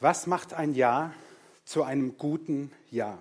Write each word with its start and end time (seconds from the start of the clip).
Was 0.00 0.26
macht 0.26 0.54
ein 0.54 0.74
Jahr 0.74 1.12
zu 1.64 1.82
einem 1.82 2.16
guten 2.16 2.70
Jahr? 2.90 3.18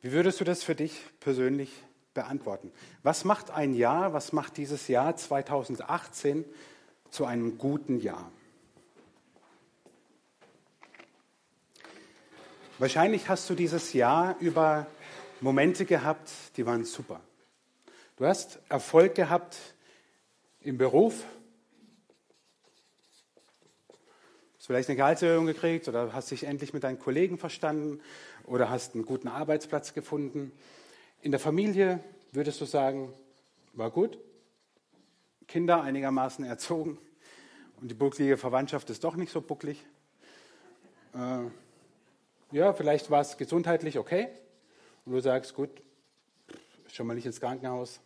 Wie 0.00 0.12
würdest 0.12 0.40
du 0.40 0.44
das 0.44 0.62
für 0.62 0.74
dich 0.74 1.04
persönlich 1.18 1.70
beantworten? 2.14 2.72
Was 3.02 3.24
macht 3.24 3.50
ein 3.50 3.74
Jahr, 3.74 4.12
was 4.12 4.32
macht 4.32 4.56
dieses 4.56 4.88
Jahr 4.88 5.16
2018 5.16 6.44
zu 7.10 7.24
einem 7.26 7.58
guten 7.58 8.00
Jahr? 8.00 8.30
Wahrscheinlich 12.78 13.28
hast 13.28 13.50
du 13.50 13.54
dieses 13.54 13.92
Jahr 13.92 14.36
über 14.38 14.86
Momente 15.40 15.84
gehabt, 15.84 16.30
die 16.56 16.64
waren 16.64 16.84
super. 16.84 17.20
Du 18.16 18.24
hast 18.24 18.58
Erfolg 18.68 19.14
gehabt 19.14 19.56
im 20.60 20.78
Beruf, 20.78 21.24
hast 24.58 24.59
vielleicht 24.70 24.88
eine 24.88 24.98
Gehaltserhöhung 24.98 25.46
gekriegt 25.46 25.88
oder 25.88 26.12
hast 26.12 26.30
dich 26.30 26.44
endlich 26.44 26.72
mit 26.72 26.84
deinen 26.84 27.00
Kollegen 27.00 27.38
verstanden 27.38 28.00
oder 28.44 28.70
hast 28.70 28.94
einen 28.94 29.04
guten 29.04 29.26
Arbeitsplatz 29.26 29.94
gefunden. 29.94 30.52
In 31.22 31.32
der 31.32 31.40
Familie 31.40 31.98
würdest 32.30 32.60
du 32.60 32.66
sagen, 32.66 33.12
war 33.72 33.90
gut, 33.90 34.16
Kinder 35.48 35.82
einigermaßen 35.82 36.44
erzogen 36.44 36.98
und 37.80 37.90
die 37.90 37.96
bucklige 37.96 38.36
Verwandtschaft 38.36 38.88
ist 38.90 39.02
doch 39.02 39.16
nicht 39.16 39.32
so 39.32 39.40
bucklig. 39.40 39.84
Äh, 41.14 41.48
ja, 42.56 42.72
vielleicht 42.72 43.10
war 43.10 43.22
es 43.22 43.36
gesundheitlich 43.38 43.98
okay 43.98 44.28
und 45.04 45.14
du 45.14 45.20
sagst, 45.20 45.52
gut, 45.52 45.70
schon 46.92 47.08
mal 47.08 47.14
nicht 47.14 47.26
ins 47.26 47.40
Krankenhaus. 47.40 47.98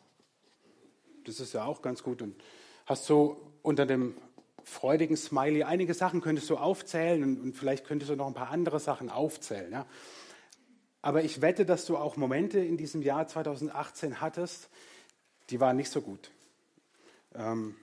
Das 1.27 1.41
ist 1.41 1.53
ja 1.53 1.67
auch 1.67 1.83
ganz 1.83 2.03
gut 2.03 2.23
und 2.23 2.43
hast 2.87 3.05
so 3.05 3.53
unter 3.61 3.85
dem 3.85 4.17
freudigen 4.65 5.17
Smiley 5.17 5.63
einige 5.63 5.95
Sachen 5.95 6.21
könntest 6.21 6.51
du 6.51 6.57
aufzählen 6.57 7.23
und, 7.23 7.41
und 7.41 7.57
vielleicht 7.57 7.85
könntest 7.87 8.11
du 8.11 8.17
noch 8.17 8.27
ein 8.27 8.35
paar 8.35 8.51
andere 8.51 8.81
Sachen 8.81 9.11
aufzählen. 9.11 9.71
Ja? 9.71 9.87
Aber 11.03 11.23
ich 11.23 11.43
wette, 11.43 11.67
dass 11.67 11.85
du 11.85 11.97
auch 11.97 12.17
Momente 12.17 12.59
in 12.59 12.77
diesem 12.77 13.03
Jahr 13.03 13.29
2018 13.29 14.21
hattest, 14.21 14.71
die 15.51 15.61
waren 15.61 15.77
nicht 15.77 15.91
so 15.91 16.01
gut. 16.01 16.31
Ähm, 17.35 17.77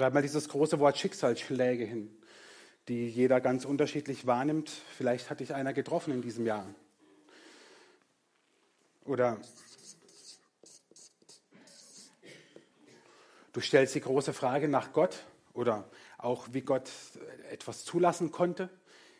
Schreib 0.00 0.14
mal 0.14 0.22
dieses 0.22 0.48
große 0.48 0.78
Wort 0.78 0.96
Schicksalsschläge 0.96 1.84
hin, 1.84 2.10
die 2.88 3.06
jeder 3.06 3.38
ganz 3.40 3.66
unterschiedlich 3.66 4.26
wahrnimmt. 4.26 4.70
Vielleicht 4.96 5.28
hat 5.28 5.40
dich 5.40 5.52
einer 5.52 5.74
getroffen 5.74 6.14
in 6.14 6.22
diesem 6.22 6.46
Jahr. 6.46 6.74
Oder 9.04 9.40
du 13.52 13.60
stellst 13.60 13.94
die 13.94 14.00
große 14.00 14.32
Frage 14.32 14.68
nach 14.68 14.92
Gott 14.92 15.24
oder 15.52 15.88
auch 16.18 16.48
wie 16.52 16.60
Gott 16.60 16.90
etwas 17.50 17.84
zulassen 17.84 18.30
konnte 18.30 18.68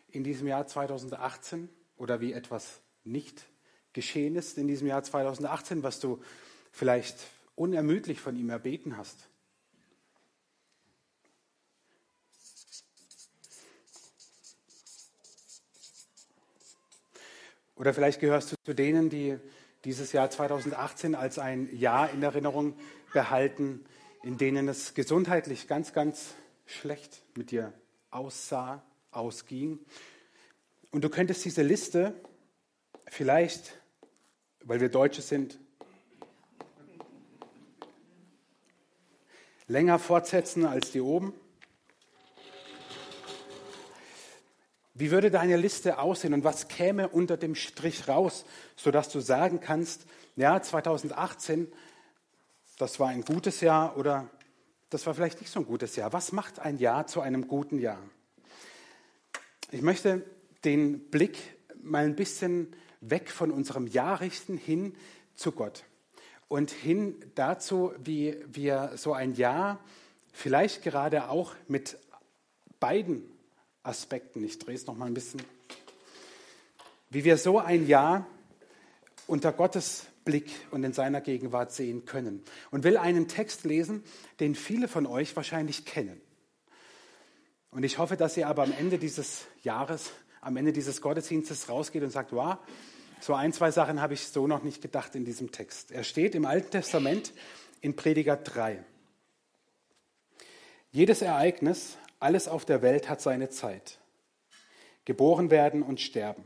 in 0.08 0.24
diesem 0.24 0.46
Jahr 0.46 0.66
2018 0.66 1.68
oder 1.96 2.20
wie 2.20 2.32
etwas 2.32 2.80
nicht 3.04 3.46
geschehen 3.92 4.36
ist 4.36 4.58
in 4.58 4.68
diesem 4.68 4.86
Jahr 4.86 5.02
2018, 5.02 5.82
was 5.82 6.00
du 6.00 6.22
vielleicht 6.70 7.16
unermüdlich 7.56 8.20
von 8.20 8.36
ihm 8.36 8.50
erbeten 8.50 8.96
hast. 8.96 9.28
Oder 17.74 17.94
vielleicht 17.94 18.20
gehörst 18.20 18.52
du 18.52 18.56
zu 18.62 18.74
denen, 18.74 19.08
die 19.08 19.38
dieses 19.84 20.12
Jahr 20.12 20.30
2018 20.30 21.14
als 21.14 21.38
ein 21.38 21.74
Jahr 21.74 22.10
in 22.10 22.22
Erinnerung 22.22 22.74
behalten, 23.12 23.84
in 24.22 24.36
denen 24.36 24.68
es 24.68 24.94
gesundheitlich 24.94 25.66
ganz, 25.68 25.92
ganz 25.92 26.34
schlecht 26.66 27.22
mit 27.34 27.50
dir 27.50 27.72
aussah, 28.10 28.82
ausging. 29.10 29.78
Und 30.90 31.04
du 31.04 31.08
könntest 31.08 31.44
diese 31.44 31.62
Liste 31.62 32.14
vielleicht, 33.06 33.80
weil 34.62 34.80
wir 34.80 34.88
Deutsche 34.88 35.22
sind, 35.22 35.58
länger 39.66 39.98
fortsetzen 39.98 40.66
als 40.66 40.90
die 40.90 41.00
oben. 41.00 41.32
Wie 45.00 45.10
würde 45.10 45.30
deine 45.30 45.56
Liste 45.56 45.98
aussehen 45.98 46.34
und 46.34 46.44
was 46.44 46.68
käme 46.68 47.08
unter 47.08 47.38
dem 47.38 47.54
Strich 47.54 48.06
raus, 48.06 48.44
sodass 48.76 49.08
du 49.08 49.20
sagen 49.20 49.58
kannst, 49.58 50.04
ja, 50.36 50.60
2018, 50.60 51.72
das 52.76 53.00
war 53.00 53.08
ein 53.08 53.22
gutes 53.22 53.62
Jahr 53.62 53.96
oder 53.96 54.28
das 54.90 55.06
war 55.06 55.14
vielleicht 55.14 55.40
nicht 55.40 55.50
so 55.50 55.60
ein 55.60 55.64
gutes 55.64 55.96
Jahr. 55.96 56.12
Was 56.12 56.32
macht 56.32 56.58
ein 56.58 56.76
Jahr 56.76 57.06
zu 57.06 57.22
einem 57.22 57.48
guten 57.48 57.78
Jahr? 57.78 57.98
Ich 59.70 59.80
möchte 59.80 60.22
den 60.64 61.00
Blick 61.08 61.38
mal 61.82 62.04
ein 62.04 62.14
bisschen 62.14 62.76
weg 63.00 63.30
von 63.30 63.52
unserem 63.52 63.86
Jahr 63.86 64.20
richten 64.20 64.58
hin 64.58 64.94
zu 65.34 65.52
Gott 65.52 65.84
und 66.48 66.72
hin 66.72 67.14
dazu, 67.36 67.94
wie 67.96 68.36
wir 68.48 68.92
so 68.96 69.14
ein 69.14 69.32
Jahr 69.32 69.80
vielleicht 70.30 70.82
gerade 70.82 71.30
auch 71.30 71.54
mit 71.68 71.96
beiden 72.80 73.39
Aspekten. 73.82 74.44
Ich 74.44 74.58
drehe 74.58 74.74
es 74.74 74.86
noch 74.86 74.96
mal 74.96 75.06
ein 75.06 75.14
bisschen. 75.14 75.42
Wie 77.08 77.24
wir 77.24 77.36
so 77.36 77.58
ein 77.58 77.86
Jahr 77.86 78.26
unter 79.26 79.52
Gottes 79.52 80.06
Blick 80.24 80.50
und 80.70 80.84
in 80.84 80.92
seiner 80.92 81.20
Gegenwart 81.20 81.72
sehen 81.72 82.04
können. 82.04 82.42
Und 82.70 82.84
will 82.84 82.96
einen 82.96 83.28
Text 83.28 83.64
lesen, 83.64 84.04
den 84.38 84.54
viele 84.54 84.88
von 84.88 85.06
euch 85.06 85.34
wahrscheinlich 85.36 85.84
kennen. 85.84 86.20
Und 87.70 87.84
ich 87.84 87.98
hoffe, 87.98 88.16
dass 88.16 88.36
ihr 88.36 88.48
aber 88.48 88.64
am 88.64 88.72
Ende 88.72 88.98
dieses 88.98 89.46
Jahres, 89.62 90.10
am 90.40 90.56
Ende 90.56 90.72
dieses 90.72 91.00
Gottesdienstes 91.00 91.68
rausgeht 91.68 92.02
und 92.02 92.10
sagt, 92.10 92.32
wow, 92.32 92.58
so 93.20 93.34
ein, 93.34 93.52
zwei 93.52 93.70
Sachen 93.70 94.00
habe 94.00 94.14
ich 94.14 94.26
so 94.26 94.46
noch 94.46 94.62
nicht 94.62 94.82
gedacht 94.82 95.14
in 95.14 95.24
diesem 95.24 95.52
Text. 95.52 95.92
Er 95.92 96.04
steht 96.04 96.34
im 96.34 96.46
Alten 96.46 96.70
Testament 96.70 97.32
in 97.80 97.94
Prediger 97.94 98.36
3. 98.36 98.82
Jedes 100.90 101.22
Ereignis 101.22 101.96
alles 102.20 102.46
auf 102.46 102.64
der 102.64 102.82
Welt 102.82 103.08
hat 103.08 103.20
seine 103.20 103.48
Zeit. 103.48 103.98
Geboren 105.06 105.50
werden 105.50 105.82
und 105.82 106.00
sterben, 106.00 106.44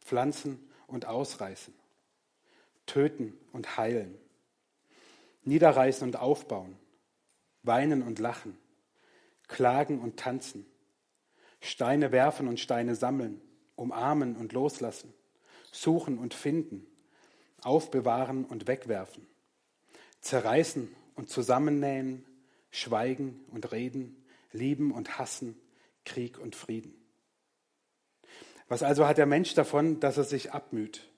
pflanzen 0.00 0.58
und 0.86 1.06
ausreißen, 1.06 1.74
töten 2.86 3.38
und 3.52 3.76
heilen, 3.76 4.18
niederreißen 5.44 6.08
und 6.08 6.16
aufbauen, 6.16 6.76
weinen 7.62 8.02
und 8.02 8.18
lachen, 8.18 8.58
klagen 9.46 10.00
und 10.00 10.18
tanzen, 10.18 10.66
Steine 11.60 12.10
werfen 12.10 12.48
und 12.48 12.58
Steine 12.58 12.94
sammeln, 12.94 13.40
umarmen 13.76 14.36
und 14.36 14.52
loslassen, 14.52 15.12
suchen 15.70 16.18
und 16.18 16.32
finden, 16.32 16.86
aufbewahren 17.62 18.44
und 18.44 18.66
wegwerfen, 18.66 19.26
zerreißen 20.20 20.94
und 21.14 21.28
zusammennähen, 21.28 22.24
schweigen 22.70 23.44
und 23.50 23.72
reden, 23.72 24.17
Lieben 24.52 24.92
und 24.92 25.18
Hassen, 25.18 25.60
Krieg 26.04 26.38
und 26.38 26.56
Frieden. 26.56 26.94
Was 28.68 28.82
also 28.82 29.06
hat 29.06 29.18
der 29.18 29.26
Mensch 29.26 29.54
davon, 29.54 30.00
dass 30.00 30.16
er 30.16 30.24
sich 30.24 30.52
abmüht? 30.52 31.08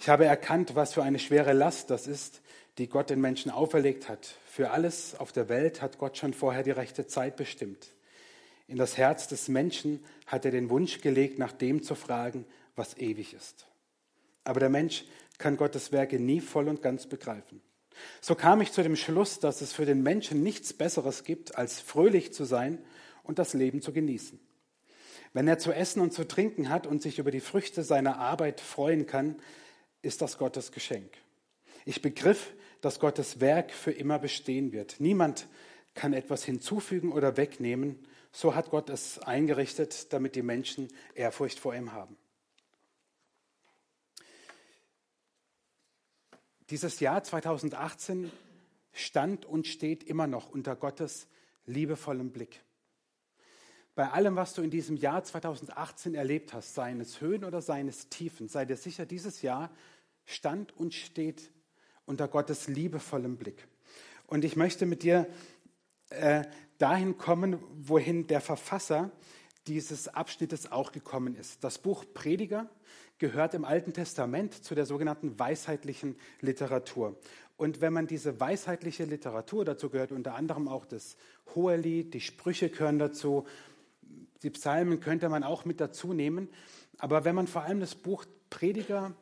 Ich 0.00 0.08
habe 0.08 0.24
erkannt, 0.24 0.74
was 0.74 0.94
für 0.94 1.02
eine 1.02 1.18
schwere 1.18 1.52
Last 1.52 1.90
das 1.90 2.06
ist, 2.06 2.40
die 2.78 2.88
Gott 2.88 3.10
den 3.10 3.20
Menschen 3.20 3.50
auferlegt 3.50 4.08
hat. 4.08 4.36
Für 4.46 4.70
alles 4.70 5.14
auf 5.18 5.32
der 5.32 5.48
Welt 5.48 5.82
hat 5.82 5.98
Gott 5.98 6.16
schon 6.16 6.32
vorher 6.32 6.62
die 6.62 6.70
rechte 6.70 7.06
Zeit 7.06 7.36
bestimmt. 7.36 7.94
In 8.66 8.76
das 8.76 8.96
Herz 8.96 9.28
des 9.28 9.48
Menschen 9.48 10.04
hat 10.26 10.44
er 10.44 10.50
den 10.50 10.70
Wunsch 10.70 11.00
gelegt, 11.00 11.38
nach 11.38 11.52
dem 11.52 11.82
zu 11.82 11.94
fragen, 11.94 12.44
was 12.76 12.96
ewig 12.96 13.34
ist. 13.34 13.66
Aber 14.44 14.60
der 14.60 14.68
Mensch 14.68 15.04
kann 15.38 15.56
Gottes 15.56 15.92
Werke 15.92 16.18
nie 16.18 16.40
voll 16.40 16.68
und 16.68 16.82
ganz 16.82 17.06
begreifen. 17.06 17.60
So 18.20 18.34
kam 18.34 18.60
ich 18.60 18.72
zu 18.72 18.82
dem 18.82 18.96
Schluss, 18.96 19.40
dass 19.40 19.60
es 19.60 19.72
für 19.72 19.86
den 19.86 20.02
Menschen 20.02 20.42
nichts 20.42 20.72
Besseres 20.72 21.24
gibt, 21.24 21.56
als 21.56 21.80
fröhlich 21.80 22.32
zu 22.32 22.44
sein 22.44 22.78
und 23.22 23.38
das 23.38 23.54
Leben 23.54 23.82
zu 23.82 23.92
genießen. 23.92 24.40
Wenn 25.32 25.48
er 25.48 25.58
zu 25.58 25.72
essen 25.72 26.00
und 26.00 26.12
zu 26.12 26.26
trinken 26.26 26.68
hat 26.68 26.86
und 26.86 27.02
sich 27.02 27.18
über 27.18 27.30
die 27.30 27.40
Früchte 27.40 27.82
seiner 27.82 28.18
Arbeit 28.18 28.60
freuen 28.60 29.06
kann, 29.06 29.36
ist 30.02 30.22
das 30.22 30.38
Gottes 30.38 30.72
Geschenk. 30.72 31.10
Ich 31.84 32.02
begriff, 32.02 32.52
dass 32.80 33.00
Gottes 33.00 33.40
Werk 33.40 33.72
für 33.72 33.90
immer 33.90 34.18
bestehen 34.18 34.72
wird. 34.72 34.96
Niemand 34.98 35.48
kann 35.94 36.12
etwas 36.12 36.44
hinzufügen 36.44 37.12
oder 37.12 37.36
wegnehmen. 37.36 37.98
So 38.30 38.54
hat 38.54 38.70
Gott 38.70 38.88
es 38.88 39.18
eingerichtet, 39.18 40.12
damit 40.12 40.36
die 40.36 40.42
Menschen 40.42 40.88
Ehrfurcht 41.14 41.58
vor 41.58 41.74
ihm 41.74 41.92
haben. 41.92 42.16
Dieses 46.70 47.00
Jahr 47.00 47.22
2018 47.22 48.30
stand 48.92 49.46
und 49.46 49.66
steht 49.66 50.04
immer 50.04 50.26
noch 50.26 50.50
unter 50.50 50.76
Gottes 50.76 51.26
liebevollem 51.64 52.30
Blick. 52.30 52.62
Bei 53.94 54.10
allem, 54.10 54.36
was 54.36 54.54
du 54.54 54.62
in 54.62 54.70
diesem 54.70 54.96
Jahr 54.96 55.24
2018 55.24 56.14
erlebt 56.14 56.52
hast, 56.52 56.74
seien 56.74 57.00
es 57.00 57.20
Höhen 57.20 57.44
oder 57.44 57.62
seien 57.62 57.88
es 57.88 58.08
Tiefen, 58.08 58.48
sei 58.48 58.64
dir 58.64 58.76
sicher, 58.76 59.06
dieses 59.06 59.42
Jahr 59.42 59.70
stand 60.24 60.76
und 60.76 60.94
steht 60.94 61.50
unter 62.04 62.28
Gottes 62.28 62.68
liebevollem 62.68 63.36
Blick. 63.36 63.66
Und 64.26 64.44
ich 64.44 64.54
möchte 64.54 64.86
mit 64.86 65.02
dir 65.02 65.26
äh, 66.10 66.44
dahin 66.78 67.18
kommen, 67.18 67.58
wohin 67.72 68.26
der 68.26 68.40
Verfasser 68.40 69.10
dieses 69.68 70.08
Abschnittes 70.08 70.72
auch 70.72 70.92
gekommen 70.92 71.36
ist. 71.36 71.62
Das 71.62 71.78
Buch 71.78 72.04
Prediger 72.14 72.68
gehört 73.18 73.52
im 73.54 73.64
Alten 73.64 73.92
Testament 73.92 74.64
zu 74.64 74.74
der 74.74 74.86
sogenannten 74.86 75.38
weisheitlichen 75.38 76.16
Literatur. 76.40 77.18
Und 77.56 77.80
wenn 77.80 77.92
man 77.92 78.06
diese 78.06 78.40
weisheitliche 78.40 79.04
Literatur, 79.04 79.64
dazu 79.64 79.90
gehört 79.90 80.12
unter 80.12 80.34
anderem 80.34 80.68
auch 80.68 80.86
das 80.86 81.16
Hohelied, 81.54 82.14
die 82.14 82.20
Sprüche 82.20 82.70
gehören 82.70 82.98
dazu, 82.98 83.46
die 84.42 84.50
Psalmen 84.50 85.00
könnte 85.00 85.28
man 85.28 85.42
auch 85.42 85.64
mit 85.64 85.80
dazu 85.80 86.12
nehmen. 86.12 86.48
Aber 86.98 87.24
wenn 87.24 87.34
man 87.34 87.46
vor 87.46 87.62
allem 87.62 87.80
das 87.80 87.94
Buch 87.94 88.24
Prediger, 88.48 89.14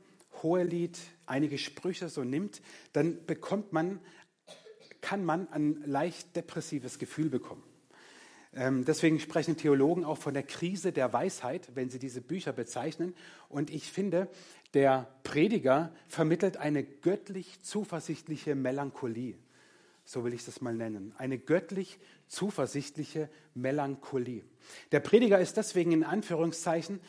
Hohelied, 0.43 0.99
einige 1.25 1.59
Sprüche 1.59 2.09
so 2.09 2.23
nimmt, 2.23 2.61
dann 2.93 3.25
bekommt 3.27 3.73
man, 3.73 3.99
kann 5.01 5.25
man 5.25 5.51
ein 5.51 5.83
leicht 5.87 6.37
depressives 6.37 6.99
Gefühl 6.99 7.31
bekommen. 7.31 7.63
Ähm, 8.57 8.87
deswegen 8.87 9.21
sprechen 9.21 9.59
Theologen 9.59 10.05
auch 10.05 10.17
von 10.17 10.33
der 10.33 10.43
Krise 10.43 10.91
der 10.91 11.13
Weisheit, 11.13 11.69
wenn 11.75 11.91
sie 11.91 11.99
diese 11.99 12.23
Bücher 12.23 12.53
bezeichnen. 12.53 13.15
Und 13.51 13.71
ich 13.71 13.93
finde, 13.93 14.29
der 14.73 15.09
Prediger 15.23 15.93
vermittelt 16.09 16.57
eine 16.57 16.83
göttlich 16.83 17.63
zuversichtliche 17.63 18.55
Melancholie. 18.55 19.35
So 20.05 20.25
will 20.25 20.33
ich 20.33 20.45
das 20.45 20.61
mal 20.63 20.75
nennen. 20.75 21.15
Eine 21.19 21.39
göttlich 21.39 21.99
zuversichtliche 22.29 23.29
Melancholie. 23.55 24.43
Der 24.91 25.01
Prediger 25.01 25.39
ist 25.39 25.57
deswegen 25.57 25.93
in 25.93 26.05
Anführungszeichen, 26.05 27.01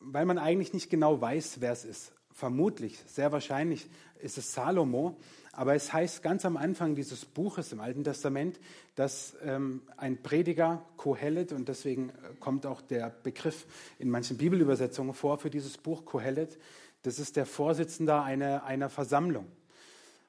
weil 0.00 0.24
man 0.24 0.38
eigentlich 0.38 0.72
nicht 0.72 0.90
genau 0.90 1.20
weiß, 1.20 1.60
wer 1.60 1.72
es 1.72 1.84
ist. 1.84 2.15
Vermutlich, 2.36 3.02
sehr 3.06 3.32
wahrscheinlich 3.32 3.88
ist 4.20 4.36
es 4.36 4.52
Salomo, 4.52 5.16
aber 5.52 5.74
es 5.74 5.90
heißt 5.90 6.22
ganz 6.22 6.44
am 6.44 6.58
Anfang 6.58 6.94
dieses 6.94 7.24
Buches 7.24 7.72
im 7.72 7.80
Alten 7.80 8.04
Testament, 8.04 8.60
dass 8.94 9.34
ähm, 9.42 9.80
ein 9.96 10.22
Prediger, 10.22 10.84
Kohelet, 10.98 11.52
und 11.52 11.66
deswegen 11.66 12.10
äh, 12.10 12.12
kommt 12.38 12.66
auch 12.66 12.82
der 12.82 13.08
Begriff 13.08 13.64
in 13.98 14.10
manchen 14.10 14.36
Bibelübersetzungen 14.36 15.14
vor 15.14 15.38
für 15.38 15.48
dieses 15.48 15.78
Buch 15.78 16.04
Kohelet, 16.04 16.58
das 17.04 17.18
ist 17.18 17.36
der 17.36 17.46
Vorsitzende 17.46 18.20
einer, 18.20 18.64
einer 18.64 18.90
Versammlung. 18.90 19.46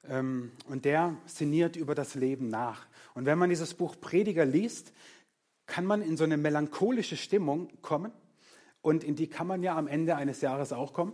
Ähm, 0.07 0.53
und 0.69 0.85
der 0.85 1.17
sinniert 1.25 1.75
über 1.75 1.93
das 1.93 2.15
Leben 2.15 2.47
nach. 2.47 2.87
Und 3.15 3.25
wenn 3.25 3.37
man 3.37 3.49
dieses 3.49 3.73
Buch 3.73 3.97
Prediger 3.99 4.45
liest, 4.45 4.93
kann 5.65 5.83
man 5.83 6.01
in 6.01 6.15
so 6.15 6.23
eine 6.23 6.37
melancholische 6.37 7.17
Stimmung 7.17 7.67
kommen. 7.81 8.13
Und 8.81 9.03
in 9.03 9.17
die 9.17 9.27
kann 9.27 9.47
man 9.47 9.61
ja 9.61 9.75
am 9.75 9.89
Ende 9.89 10.15
eines 10.15 10.39
Jahres 10.39 10.71
auch 10.71 10.93
kommen. 10.93 11.11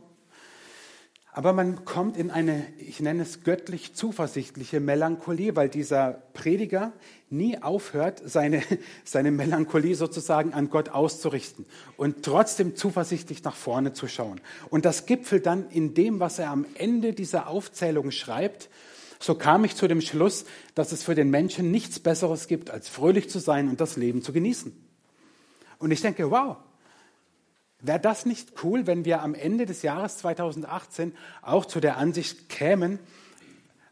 Aber 1.35 1.51
man 1.51 1.83
kommt 1.83 2.15
in 2.15 2.29
eine, 2.29 2.63
ich 2.77 2.99
nenne 2.99 3.23
es 3.23 3.43
göttlich 3.43 3.95
zuversichtliche 3.95 4.79
Melancholie, 4.79 5.55
weil 5.55 5.67
dieser 5.67 6.21
Prediger 6.33 6.93
nie 7.31 7.59
aufhört, 7.59 8.21
seine, 8.23 8.61
seine 9.03 9.31
Melancholie 9.31 9.95
sozusagen 9.95 10.53
an 10.53 10.69
Gott 10.69 10.89
auszurichten 10.89 11.65
und 11.97 12.23
trotzdem 12.23 12.75
zuversichtlich 12.75 13.43
nach 13.43 13.55
vorne 13.55 13.93
zu 13.93 14.07
schauen. 14.07 14.41
Und 14.69 14.85
das 14.85 15.07
gipfelt 15.07 15.47
dann 15.47 15.71
in 15.71 15.95
dem, 15.95 16.19
was 16.19 16.37
er 16.37 16.51
am 16.51 16.67
Ende 16.75 17.13
dieser 17.13 17.47
Aufzählung 17.47 18.11
schreibt. 18.11 18.69
So 19.19 19.33
kam 19.33 19.65
ich 19.65 19.75
zu 19.75 19.87
dem 19.87 20.01
Schluss, 20.01 20.45
dass 20.75 20.91
es 20.91 21.01
für 21.01 21.15
den 21.15 21.31
Menschen 21.31 21.71
nichts 21.71 21.99
Besseres 21.99 22.47
gibt, 22.47 22.69
als 22.69 22.89
fröhlich 22.89 23.31
zu 23.31 23.39
sein 23.39 23.69
und 23.69 23.81
das 23.81 23.97
Leben 23.97 24.21
zu 24.21 24.33
genießen. 24.33 24.71
Und 25.79 25.89
ich 25.89 26.01
denke, 26.01 26.29
wow, 26.29 26.57
Wäre 27.83 27.99
das 27.99 28.25
nicht 28.25 28.63
cool, 28.63 28.87
wenn 28.87 29.03
wir 29.03 29.21
am 29.21 29.35
Ende 29.35 29.65
des 29.65 29.81
Jahres 29.81 30.17
2018 30.17 31.13
auch 31.41 31.65
zu 31.65 31.81
der 31.81 31.97
Ansicht 31.97 32.47
kämen, 32.47 32.97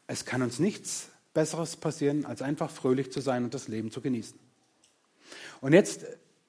es 0.08 0.26
kann 0.26 0.42
uns 0.42 0.60
nichts 0.60 1.10
Besseres 1.34 1.76
passieren, 1.76 2.26
als 2.26 2.42
einfach 2.42 2.70
fröhlich 2.70 3.12
zu 3.12 3.20
sein 3.20 3.44
und 3.44 3.54
das 3.54 3.68
Leben 3.68 3.92
zu 3.92 4.00
genießen. 4.02 4.40
Und 5.60 5.74
jetzt 5.74 6.06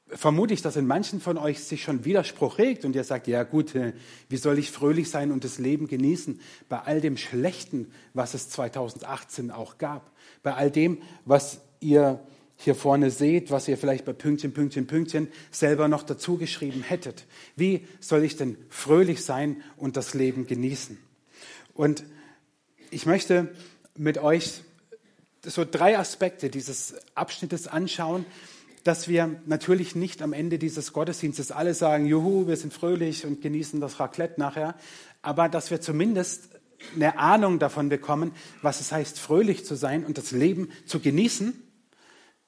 vermute 0.07 0.55
ich, 0.55 0.63
dass 0.63 0.77
in 0.77 0.87
manchen 0.87 1.21
von 1.21 1.37
euch 1.37 1.65
sich 1.65 1.83
schon 1.83 2.05
Widerspruch 2.05 2.59
regt 2.59 2.85
und 2.85 2.95
ihr 2.95 3.05
sagt, 3.05 3.27
ja 3.27 3.43
gut, 3.43 3.75
äh, 3.75 3.93
wie 4.29 4.37
soll 4.37 4.59
ich 4.59 4.71
fröhlich 4.71 5.11
sein 5.11 5.33
und 5.33 5.43
das 5.43 5.59
Leben 5.59 5.89
genießen 5.89 6.41
bei 6.69 6.79
all 6.79 7.01
dem 7.01 7.17
Schlechten, 7.17 7.93
was 8.15 8.35
es 8.35 8.51
2018 8.51 9.51
auch 9.51 9.79
gab, 9.79 10.13
bei 10.45 10.55
all 10.55 10.71
dem, 10.71 11.03
was 11.25 11.61
ihr 11.81 12.21
hier 12.63 12.75
vorne 12.77 13.11
seht, 13.11 13.51
was 13.51 13.67
ihr 13.67 13.77
vielleicht 13.77 14.05
bei 14.05 14.13
Pünktchen, 14.13 14.53
Pünktchen, 14.55 14.87
Pünktchen 14.87 15.29
selber 15.51 15.89
noch 15.89 16.05
dazu 16.05 16.37
geschrieben 16.37 16.83
hättet. 16.83 17.27
Wie 17.57 17.87
soll 17.99 18.23
ich 18.23 18.37
denn 18.37 18.57
fröhlich 18.69 19.25
sein 19.25 19.63
und 19.77 19.97
das 19.97 20.15
Leben 20.15 20.47
genießen? 20.47 20.97
Und 21.75 22.05
ich 22.91 23.05
möchte 23.05 23.53
mit 23.97 24.19
euch 24.19 24.61
so 25.45 25.65
drei 25.69 25.99
Aspekte 25.99 26.51
dieses 26.51 26.95
Abschnittes 27.17 27.67
anschauen, 27.67 28.25
dass 28.85 29.09
wir 29.09 29.41
natürlich 29.47 29.97
nicht 29.97 30.23
am 30.23 30.33
Ende 30.33 30.59
dieses 30.59 30.93
Gottesdienstes 30.93 31.51
alle 31.51 31.75
sagen, 31.75 32.07
juhu, 32.07 32.47
wir 32.47 32.57
sind 32.57 32.73
fröhlich 32.73 33.27
und 33.27 33.43
genießen 33.43 33.81
das 33.81 33.99
Raclette 33.99 34.41
nachher, 34.41 34.77
aber 35.21 35.49
dass 35.49 35.71
wir 35.71 35.81
zumindest 35.81 36.49
eine 36.95 37.19
Ahnung 37.19 37.59
davon 37.59 37.89
bekommen, 37.89 38.33
was 38.61 38.81
es 38.81 38.93
heißt, 38.93 39.19
fröhlich 39.19 39.65
zu 39.65 39.75
sein 39.75 40.05
und 40.05 40.19
das 40.19 40.31
Leben 40.31 40.71
zu 40.87 41.01
genießen 41.01 41.55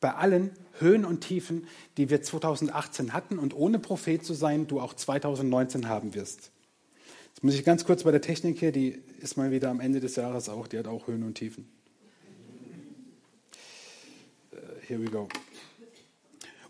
bei 0.04 0.16
allen 0.16 0.50
Höhen 0.80 1.06
und 1.06 1.22
Tiefen, 1.22 1.66
die 1.96 2.10
wir 2.10 2.20
2018 2.20 3.14
hatten 3.14 3.38
und 3.38 3.56
ohne 3.56 3.78
Prophet 3.78 4.22
zu 4.22 4.34
sein, 4.34 4.66
du 4.66 4.78
auch 4.78 4.92
2019 4.92 5.88
haben 5.88 6.14
wirst. 6.14 6.50
Jetzt 7.28 7.42
muss 7.42 7.54
ich 7.54 7.64
ganz 7.64 7.86
kurz 7.86 8.02
bei 8.02 8.10
der 8.10 8.20
Technik 8.20 8.58
hier, 8.58 8.70
die 8.70 9.00
ist 9.22 9.38
mal 9.38 9.50
wieder 9.50 9.70
am 9.70 9.80
Ende 9.80 10.00
des 10.00 10.16
Jahres 10.16 10.50
auch, 10.50 10.66
die 10.66 10.78
hat 10.78 10.88
auch 10.88 11.06
Höhen 11.06 11.22
und 11.22 11.36
Tiefen. 11.36 11.72
Uh, 14.52 14.56
here 14.86 15.02
we 15.02 15.06
go. 15.06 15.26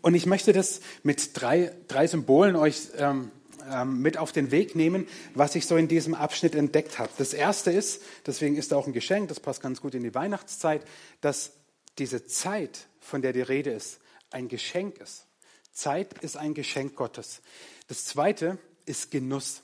Und 0.01 0.15
ich 0.15 0.27
möchte 0.27 0.53
das 0.53 0.79
mit 1.03 1.31
drei, 1.33 1.73
drei 1.89 2.07
Symbolen 2.07 2.55
euch 2.55 2.87
ähm, 2.95 3.31
ähm, 3.69 4.01
mit 4.01 4.17
auf 4.17 4.31
den 4.31 4.51
Weg 4.51 4.77
nehmen, 4.77 5.07
was 5.33 5.55
ich 5.55 5.65
so 5.65 5.75
in 5.75 5.89
diesem 5.89 6.13
Abschnitt 6.13 6.55
entdeckt 6.55 6.99
habe. 6.99 7.09
Das 7.17 7.33
erste 7.33 7.69
ist, 7.69 8.01
deswegen 8.25 8.55
ist 8.55 8.73
auch 8.73 8.87
ein 8.87 8.93
Geschenk, 8.93 9.27
das 9.27 9.41
passt 9.41 9.61
ganz 9.61 9.81
gut 9.81 9.93
in 9.93 10.03
die 10.03 10.15
Weihnachtszeit, 10.15 10.85
dass 11.19 11.51
diese 11.97 12.25
Zeit, 12.25 12.87
von 13.05 13.21
der 13.21 13.33
die 13.33 13.41
Rede 13.41 13.71
ist, 13.71 13.99
ein 14.31 14.47
Geschenk 14.47 14.97
ist. 14.97 15.27
Zeit 15.71 16.23
ist 16.23 16.37
ein 16.37 16.53
Geschenk 16.53 16.95
Gottes. 16.95 17.41
Das 17.87 18.05
zweite 18.05 18.57
ist 18.85 19.11
Genuss. 19.11 19.61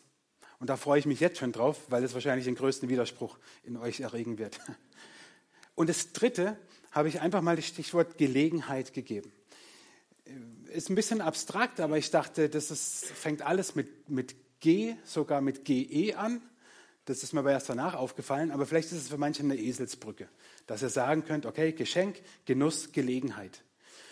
Und 0.60 0.70
da 0.70 0.78
freue 0.78 1.00
ich 1.00 1.06
mich 1.06 1.20
jetzt 1.20 1.40
schon 1.40 1.52
drauf, 1.52 1.80
weil 1.90 2.04
es 2.04 2.14
wahrscheinlich 2.14 2.46
den 2.46 2.56
größten 2.56 2.88
Widerspruch 2.88 3.40
in 3.64 3.78
euch 3.78 4.02
erregen 4.02 4.38
wird. 4.38 4.60
Und 5.75 5.89
das 5.89 6.13
dritte 6.13 6.58
habe 6.92 7.08
ich 7.08 7.22
einfach 7.22 7.42
mal 7.42 7.56
das 7.56 7.65
Stichwort 7.65 8.18
Gelegenheit 8.18 8.94
gegeben. 8.94 9.32
Ist 10.72 10.89
ein 10.89 10.96
bisschen 10.96 11.22
abstrakt, 11.22 11.80
aber 11.80 11.98
ich 11.98 12.12
dachte, 12.12 12.48
das 12.50 12.70
ist, 12.70 13.06
fängt 13.06 13.42
alles 13.42 13.74
mit, 13.74 14.10
mit 14.10 14.36
G, 14.60 14.96
sogar 15.04 15.42
mit 15.42 15.65
GE 15.65 16.15
an. 16.15 16.42
Das 17.12 17.24
ist 17.24 17.34
mir 17.34 17.41
aber 17.41 17.51
erst 17.51 17.70
danach 17.70 17.96
aufgefallen, 17.96 18.51
aber 18.51 18.65
vielleicht 18.65 18.91
ist 18.91 19.01
es 19.01 19.10
für 19.10 19.18
manche 19.18 19.44
eine 19.44 19.58
Eselsbrücke 19.58 20.30
dass 20.72 20.82
ihr 20.82 20.89
sagen 20.89 21.25
könnt, 21.25 21.46
okay, 21.46 21.74
Geschenk, 21.74 22.22
Genuss, 22.46 22.94
Gelegenheit. 22.94 23.62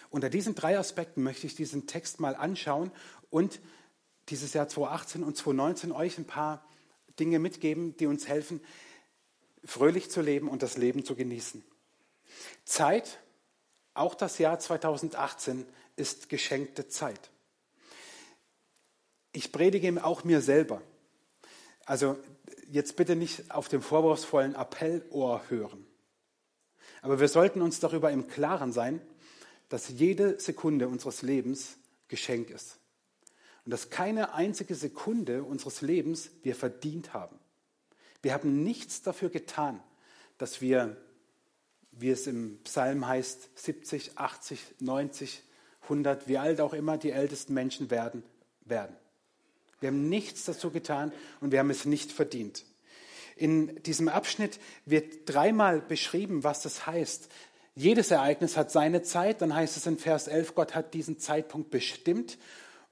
Unter 0.10 0.29
diesen 0.29 0.56
drei 0.56 0.77
Aspekten 0.77 1.24
möchte 1.24 1.48
ich 1.48 1.56
diesen 1.56 1.88
Text 1.88 2.20
mal 2.20 2.36
anschauen 2.36 2.91
und 3.29 3.62
dieses 4.27 4.53
Jahr 4.53 4.68
2018 4.68 5.24
und 5.24 5.38
2019 5.38 5.91
euch 5.94 6.18
ein 6.18 6.25
paar 6.25 6.68
Dinge 7.18 7.39
mitgeben, 7.39 7.96
die 7.96 8.08
uns 8.08 8.27
helfen, 8.27 8.60
fröhlich 9.63 10.12
zu 10.12 10.22
leben 10.22 10.50
und 10.50 10.63
das 10.63 10.75
Leben 10.75 11.06
zu 11.06 11.15
genießen. 11.15 11.63
Zeit, 12.65 13.20
auch 13.94 14.15
das 14.15 14.38
Jahr 14.38 14.60
2018 14.60 15.65
ist 15.96 16.27
geschenkte 16.27 16.89
Zeit. 16.89 17.29
Ich 19.32 19.53
predige 19.53 20.03
auch 20.03 20.25
mir 20.25 20.41
selber. 20.41 20.82
Also 21.86 22.18
jetzt 22.72 22.96
bitte 22.96 23.16
nicht 23.16 23.52
auf 23.52 23.68
dem 23.68 23.82
vorwurfsvollen 23.82 24.56
Appellohr 24.56 25.44
hören. 25.50 25.86
Aber 27.02 27.20
wir 27.20 27.28
sollten 27.28 27.62
uns 27.62 27.80
darüber 27.80 28.12
im 28.12 28.28
Klaren 28.28 28.72
sein, 28.72 29.02
dass 29.70 29.90
jede 29.90 30.40
Sekunde 30.40 30.88
unseres 30.88 31.22
Lebens 31.22 31.78
Geschenk 32.08 32.50
ist. 32.50 32.80
Und 33.66 33.72
dass 33.72 33.90
keine 33.90 34.34
einzige 34.34 34.76
Sekunde 34.76 35.44
unseres 35.44 35.82
Lebens 35.82 36.32
wir 36.42 36.56
verdient 36.56 37.14
haben. 37.14 37.38
Wir 38.22 38.34
haben 38.34 38.64
nichts 38.64 39.02
dafür 39.02 39.30
getan, 39.30 39.82
dass 40.38 40.60
wir, 40.60 40.98
wie 41.92 42.10
es 42.10 42.28
im 42.28 42.60
Psalm 42.64 43.08
heißt, 43.08 43.50
70, 43.58 44.18
80, 44.18 44.60
90, 44.80 45.44
100, 45.84 46.28
wie 46.28 46.38
alt 46.38 46.62
auch 46.62 46.74
immer 46.74 46.98
die 46.98 47.12
ältesten 47.12 47.54
Menschen 47.54 47.90
werden, 47.90 48.24
werden. 48.62 48.96
Wir 49.79 49.88
haben 49.88 50.09
nichts 50.09 50.45
dazu 50.45 50.71
getan 50.71 51.12
und 51.41 51.51
wir 51.51 51.59
haben 51.59 51.69
es 51.69 51.86
nicht 51.86 52.12
verdient. 52.12 52.65
In 53.36 53.81
diesem 53.83 54.09
Abschnitt 54.09 54.59
wird 54.86 55.21
dreimal 55.25 55.79
beschrieben, 55.79 56.43
was 56.43 56.62
das 56.62 56.86
heißt. 56.86 57.29
Jedes 57.75 58.12
Ereignis 58.12 58.57
hat 58.57 58.71
seine 58.71 59.01
Zeit. 59.03 59.41
Dann 59.41 59.55
heißt 59.55 59.77
es 59.77 59.88
in 59.88 59.98
Vers 59.98 60.27
11, 60.27 60.55
Gott 60.55 60.75
hat 60.75 60.93
diesen 60.93 61.19
Zeitpunkt 61.19 61.69
bestimmt. 61.69 62.38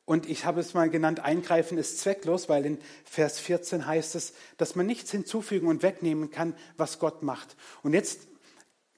Und 0.06 0.30
ich 0.30 0.46
habe 0.46 0.62
es 0.62 0.74
mal 0.74 0.90
genannt, 0.90 1.20
eingreifen 1.20 1.78
ist 1.78 2.00
zwecklos, 2.00 2.48
weil 2.48 2.66
in 2.66 2.78
Vers 3.04 3.42
14 3.42 3.86
heißt 3.86 4.16
es, 4.16 4.34
dass 4.56 4.76
man 4.76 4.86
nichts 4.86 5.12
hinzufügen 5.12 5.68
und 5.68 5.84
wegnehmen 5.84 6.32
kann, 6.32 6.56
was 6.78 7.00
Gott 7.00 7.24
macht. 7.24 7.58
Und 7.84 7.92
jetzt 7.92 8.30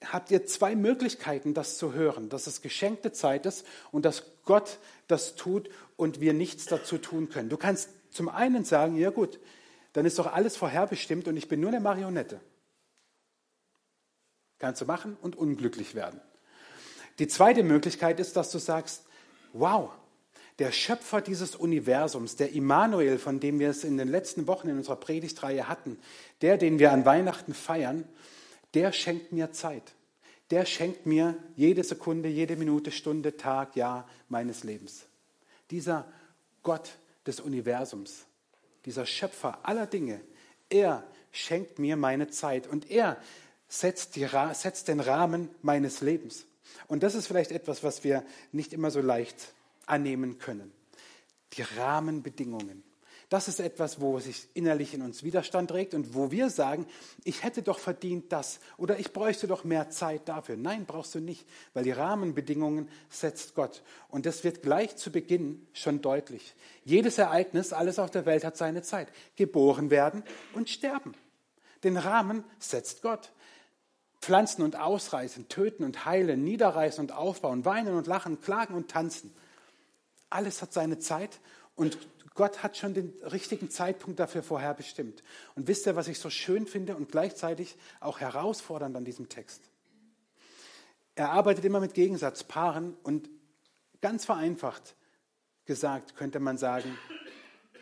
habt 0.06 0.32
ihr 0.32 0.46
zwei 0.46 0.76
Möglichkeiten, 0.76 1.54
das 1.54 1.78
zu 1.78 1.94
hören, 1.94 2.30
dass 2.30 2.48
es 2.48 2.62
geschenkte 2.62 3.12
Zeit 3.12 3.46
ist 3.46 3.66
und 3.92 4.06
dass 4.06 4.24
Gott 4.46 4.80
das 5.08 5.36
tut 5.36 5.70
und 5.98 6.22
wir 6.22 6.34
nichts 6.34 6.66
dazu 6.66 6.98
tun 6.98 7.30
können. 7.30 7.50
Du 7.50 7.58
kannst 7.58 7.90
zum 8.10 8.30
einen 8.30 8.64
sagen, 8.64 8.98
ja 8.98 9.10
gut, 9.10 9.40
dann 9.94 10.06
ist 10.06 10.20
doch 10.20 10.32
alles 10.32 10.56
vorherbestimmt 10.56 11.28
und 11.28 11.38
ich 11.38 11.48
bin 11.48 11.60
nur 11.60 11.70
eine 11.70 11.80
Marionette. 11.80 12.40
Kannst 14.58 14.82
du 14.82 14.86
machen 14.86 15.18
und 15.22 15.36
unglücklich 15.36 15.96
werden. 15.96 16.20
Die 17.18 17.28
zweite 17.28 17.64
Möglichkeit 17.64 18.20
ist, 18.20 18.36
dass 18.36 18.52
du 18.52 18.60
sagst, 18.60 19.04
wow, 19.54 19.92
der 20.60 20.72
Schöpfer 20.72 21.22
dieses 21.22 21.56
Universums, 21.56 22.36
der 22.36 22.52
Immanuel, 22.52 23.18
von 23.18 23.40
dem 23.40 23.60
wir 23.60 23.70
es 23.70 23.84
in 23.84 23.98
den 23.98 24.10
letzten 24.10 24.48
Wochen 24.48 24.68
in 24.68 24.78
unserer 24.78 24.98
Predigtreihe 24.98 25.68
hatten, 25.68 25.98
der, 26.42 26.58
den 26.58 26.80
wir 26.80 26.92
an 26.92 27.06
Weihnachten 27.06 27.54
feiern, 27.54 28.06
der 28.74 28.92
schenkt 28.92 29.32
mir 29.32 29.52
Zeit. 29.52 29.94
Der 30.52 30.66
schenkt 30.66 31.06
mir 31.06 31.36
jede 31.56 31.84
Sekunde, 31.84 32.28
jede 32.28 32.56
Minute, 32.56 32.92
Stunde, 32.92 33.38
Tag, 33.38 33.76
Jahr 33.76 34.08
meines 34.30 34.64
Lebens. 34.64 35.06
Dieser 35.70 36.12
Gott 36.64 36.92
des 37.28 37.40
Universums, 37.40 38.26
dieser 38.86 39.06
Schöpfer 39.06 39.60
aller 39.64 39.86
Dinge, 39.86 40.22
er 40.70 41.04
schenkt 41.32 41.78
mir 41.78 41.96
meine 41.96 42.30
Zeit 42.30 42.68
und 42.68 42.90
er 42.90 43.22
setzt, 43.68 44.16
die, 44.16 44.28
setzt 44.54 44.88
den 44.88 45.00
Rahmen 45.00 45.50
meines 45.62 46.02
Lebens. 46.02 46.46
Und 46.88 47.04
das 47.04 47.16
ist 47.16 47.28
vielleicht 47.28 47.52
etwas, 47.52 47.84
was 47.84 48.04
wir 48.04 48.24
nicht 48.52 48.74
immer 48.74 48.90
so 48.90 49.02
leicht 49.02 49.54
annehmen 49.86 50.40
können. 50.40 50.72
Die 51.54 51.62
Rahmenbedingungen. 51.62 52.84
Das 53.30 53.48
ist 53.48 53.60
etwas, 53.60 54.02
wo 54.02 54.20
sich 54.20 54.48
innerlich 54.56 54.96
in 54.96 55.04
uns 55.04 55.22
Widerstand 55.22 55.72
regt 55.72 55.94
und 55.94 56.16
wo 56.16 56.32
wir 56.32 56.50
sagen, 56.50 56.88
ich 57.24 57.44
hätte 57.44 57.62
doch 57.62 57.78
verdient 57.78 58.32
das 58.32 58.60
oder 58.76 58.98
ich 58.98 59.14
bräuchte 59.14 59.46
doch 59.46 59.64
mehr 59.64 59.92
Zeit 59.92 60.28
dafür. 60.28 60.58
Nein, 60.58 60.86
brauchst 60.88 61.14
du 61.14 61.20
nicht, 61.20 61.48
weil 61.76 61.84
die 61.84 61.92
Rahmenbedingungen 61.92 62.90
setzt 63.08 63.54
Gott. 63.54 63.84
Und 64.08 64.26
das 64.26 64.44
wird 64.44 64.64
gleich 64.64 64.96
zu 64.96 65.12
Beginn 65.12 65.68
schon 65.74 66.02
deutlich. 66.02 66.56
Jedes 66.84 67.20
Ereignis, 67.20 67.72
alles 67.72 68.00
auf 68.00 68.10
der 68.10 68.26
Welt 68.26 68.44
hat 68.44 68.58
seine 68.58 68.82
Zeit. 68.82 69.10
Geboren 69.36 69.92
werden 69.92 70.24
und 70.54 70.68
sterben. 70.68 71.14
Den 71.84 71.98
Rahmen 71.98 72.44
setzt 72.58 73.04
Gott. 73.04 73.32
Pflanzen 74.22 74.64
und 74.64 74.76
ausreißen, 74.76 75.48
töten 75.50 75.84
und 75.84 76.06
heilen, 76.06 76.44
niederreißen 76.44 77.00
und 77.00 77.12
aufbauen, 77.12 77.64
weinen 77.64 77.94
und 77.94 78.08
lachen, 78.08 78.42
klagen 78.42 78.74
und 78.74 78.90
tanzen. 78.90 79.32
Alles 80.32 80.62
hat 80.62 80.74
seine 80.74 81.00
Zeit 81.00 81.40
und 81.80 81.98
Gott 82.36 82.62
hat 82.62 82.78
schon 82.78 82.94
den 82.94 83.14
richtigen 83.24 83.70
Zeitpunkt 83.70 84.20
dafür 84.20 84.44
vorherbestimmt. 84.44 85.24
Und 85.56 85.68
wisst 85.68 85.88
ihr, 85.88 85.96
was 85.96 86.08
ich 86.08 86.20
so 86.20 86.30
schön 86.30 86.68
finde 86.68 86.96
und 86.96 87.12
gleichzeitig 87.12 87.76
auch 88.02 88.20
herausfordernd 88.20 88.96
an 88.96 89.06
diesem 89.06 89.30
Text? 89.30 89.62
Er 91.16 91.32
arbeitet 91.32 91.66
immer 91.66 91.80
mit 91.80 91.94
Gegensatzpaaren 91.94 92.96
und 93.04 93.30
ganz 94.02 94.26
vereinfacht 94.26 94.96
gesagt 95.66 96.16
könnte 96.16 96.40
man 96.40 96.58
sagen, 96.58 96.98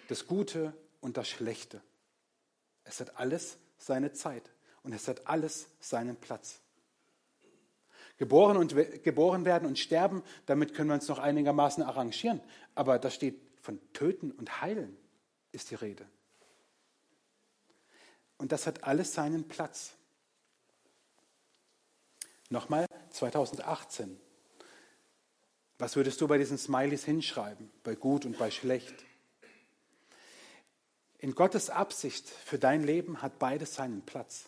das 0.10 0.28
Gute 0.28 0.74
und 1.00 1.18
das 1.18 1.28
Schlechte. 1.28 1.82
Es 2.84 3.00
hat 3.00 3.18
alles 3.18 3.58
seine 3.78 4.14
Zeit 4.14 4.52
und 4.84 4.94
es 4.94 5.08
hat 5.08 5.26
alles 5.28 5.68
seinen 5.80 6.18
Platz. 6.18 6.62
Geboren, 8.18 8.58
und, 8.58 8.76
geboren 9.04 9.46
werden 9.46 9.68
und 9.68 9.80
sterben, 9.80 10.24
damit 10.48 10.74
können 10.74 10.90
wir 10.90 10.96
uns 10.96 11.08
noch 11.08 11.20
einigermaßen 11.20 11.84
arrangieren. 11.84 12.42
Aber 12.76 13.00
da 13.00 13.10
steht 13.10 13.47
von 13.68 13.82
töten 13.92 14.32
und 14.32 14.62
heilen 14.62 14.96
ist 15.52 15.72
die 15.72 15.76
Rede. 15.76 16.08
Und 18.38 18.54
das 18.54 18.66
hat 18.66 18.86
alles 18.86 19.14
seinen 19.14 19.46
Platz. 19.50 19.92
Nochmal 22.50 22.86
2018. 23.10 24.18
Was 25.80 25.98
würdest 25.98 26.22
du 26.22 26.30
bei 26.30 26.38
diesen 26.38 26.58
Smileys 26.58 27.04
hinschreiben, 27.04 27.70
bei 27.84 27.96
gut 27.96 28.24
und 28.24 28.38
bei 28.38 28.52
schlecht? 28.52 28.96
In 31.18 31.36
Gottes 31.36 31.70
Absicht 31.70 32.30
für 32.30 32.58
dein 32.58 32.86
Leben 32.86 33.22
hat 33.22 33.38
beides 33.38 33.76
seinen 33.76 34.02
Platz. 34.02 34.46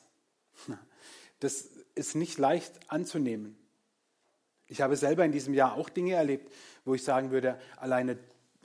Das 1.41 1.67
ist 1.93 2.15
nicht 2.15 2.37
leicht 2.37 2.89
anzunehmen. 2.89 3.57
Ich 4.67 4.79
habe 4.79 4.95
selber 4.95 5.25
in 5.25 5.33
diesem 5.33 5.53
Jahr 5.53 5.73
auch 5.73 5.89
Dinge 5.89 6.13
erlebt, 6.13 6.53
wo 6.85 6.95
ich 6.95 7.03
sagen 7.03 7.31
würde, 7.31 7.59
alleine, 7.75 8.17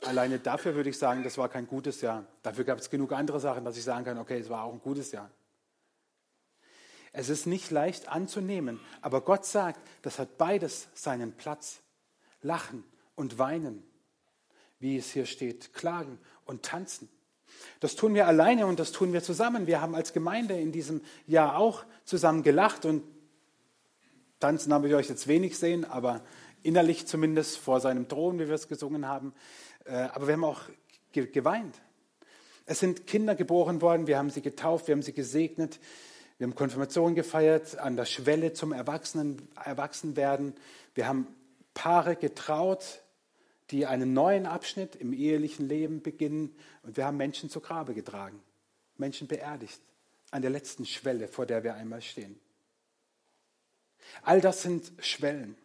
alleine 0.07 0.39
dafür 0.39 0.75
würde 0.75 0.91
ich 0.91 0.99
sagen, 0.99 1.23
das 1.23 1.39
war 1.39 1.49
kein 1.49 1.67
gutes 1.67 2.01
Jahr. 2.01 2.25
Dafür 2.43 2.65
gab 2.65 2.79
es 2.79 2.91
genug 2.91 3.13
andere 3.13 3.41
Sachen, 3.41 3.65
dass 3.65 3.77
ich 3.77 3.85
sagen 3.85 4.05
kann, 4.05 4.19
okay, 4.19 4.39
es 4.39 4.51
war 4.51 4.65
auch 4.65 4.73
ein 4.73 4.81
gutes 4.81 5.13
Jahr. 5.13 5.31
Es 7.13 7.29
ist 7.29 7.47
nicht 7.47 7.71
leicht 7.71 8.09
anzunehmen, 8.09 8.81
aber 9.01 9.21
Gott 9.21 9.47
sagt, 9.47 9.81
das 10.03 10.19
hat 10.19 10.37
beides 10.37 10.89
seinen 10.95 11.33
Platz. 11.33 11.81
Lachen 12.43 12.85
und 13.15 13.39
weinen, 13.39 13.83
wie 14.79 14.99
es 14.99 15.11
hier 15.13 15.25
steht, 15.25 15.73
klagen 15.73 16.19
und 16.45 16.63
tanzen. 16.63 17.09
Das 17.81 17.97
tun 17.97 18.15
wir 18.15 18.27
alleine 18.27 18.67
und 18.67 18.79
das 18.79 18.93
tun 18.93 19.13
wir 19.13 19.23
zusammen. 19.23 19.67
Wir 19.67 19.81
haben 19.81 19.95
als 19.95 20.13
Gemeinde 20.13 20.59
in 20.59 20.73
diesem 20.73 21.01
Jahr 21.27 21.57
auch 21.57 21.85
zusammen 22.05 22.43
gelacht 22.43 22.85
und 22.85 23.03
tanzen 24.41 24.75
habe 24.75 24.89
ich 24.89 24.95
euch 24.95 25.09
jetzt 25.09 25.27
wenig 25.27 25.57
sehen, 25.57 25.85
aber 25.85 26.21
innerlich 26.63 27.07
zumindest 27.07 27.59
vor 27.59 27.81
seinem 27.81 28.09
Thron, 28.09 28.39
wie 28.39 28.49
wir 28.49 28.55
es 28.55 28.69
gesungen 28.69 29.07
haben. 29.07 29.33
Äh, 29.85 29.95
aber 29.95 30.27
wir 30.27 30.35
haben 30.35 30.45
auch 30.45 30.63
geweint. 31.13 31.81
Es 32.67 32.81
sind 32.81 33.07
Kinder 33.07 33.35
geboren 33.35 33.83
worden, 33.83 34.07
wir 34.07 34.19
haben 34.19 34.31
sie 34.31 34.41
getauft, 34.41 34.89
wir 34.89 34.95
haben 34.95 35.03
sie 35.03 35.13
gesegnet, 35.13 35.79
wir 36.39 36.47
haben 36.47 36.55
Konfirmation 36.55 37.15
gefeiert, 37.15 37.79
an 37.79 37.97
der 37.97 38.07
Schwelle 38.07 38.55
zum 38.55 38.73
Erwachsenen, 38.73 39.49
Erwachsenwerden. 39.63 40.55
Wir 40.95 41.07
haben 41.07 41.29
Paare 41.75 42.17
getraut, 42.17 43.03
die 43.71 43.87
einen 43.87 44.15
neuen 44.15 44.47
Abschnitt 44.47 44.97
im 44.97 45.13
ehelichen 45.13 45.69
Leben 45.69 46.03
beginnen. 46.03 46.57
Und 46.83 46.97
wir 46.97 47.05
haben 47.05 47.17
Menschen 47.17 47.51
zu 47.51 47.61
Grabe 47.61 47.95
getragen, 47.95 48.43
Menschen 48.97 49.29
beerdigt, 49.29 49.81
an 50.31 50.43
der 50.43 50.51
letzten 50.51 50.87
Schwelle, 50.87 51.29
vor 51.29 51.47
der 51.47 51.63
wir 51.63 51.75
einmal 51.75 52.03
stehen. 52.03 52.41
All 54.23 54.41
das 54.41 54.63
sind 54.63 54.93
Schwellen. 54.99 55.57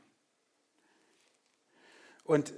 Und 2.23 2.53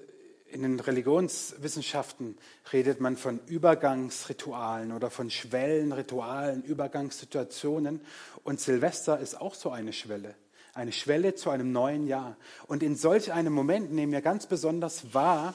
in 0.52 0.62
den 0.62 0.80
Religionswissenschaften 0.80 2.38
redet 2.72 3.00
man 3.00 3.18
von 3.18 3.40
Übergangsritualen 3.48 4.92
oder 4.92 5.10
von 5.10 5.30
Schwellen, 5.30 5.92
Ritualen, 5.92 6.64
Übergangssituationen. 6.64 8.02
Und 8.44 8.60
Silvester 8.60 9.20
ist 9.20 9.40
auch 9.40 9.56
so 9.56 9.70
eine 9.70 9.94
Schwelle 9.94 10.36
eine 10.74 10.92
Schwelle 10.92 11.36
zu 11.36 11.50
einem 11.50 11.72
neuen 11.72 12.08
Jahr. 12.08 12.38
Und 12.68 12.84
in 12.84 12.96
solch 12.96 13.34
einem 13.34 13.54
Moment 13.54 13.92
nehmen 13.92 14.12
wir 14.12 14.22
ganz 14.22 14.48
besonders 14.48 15.14
wahr, 15.14 15.54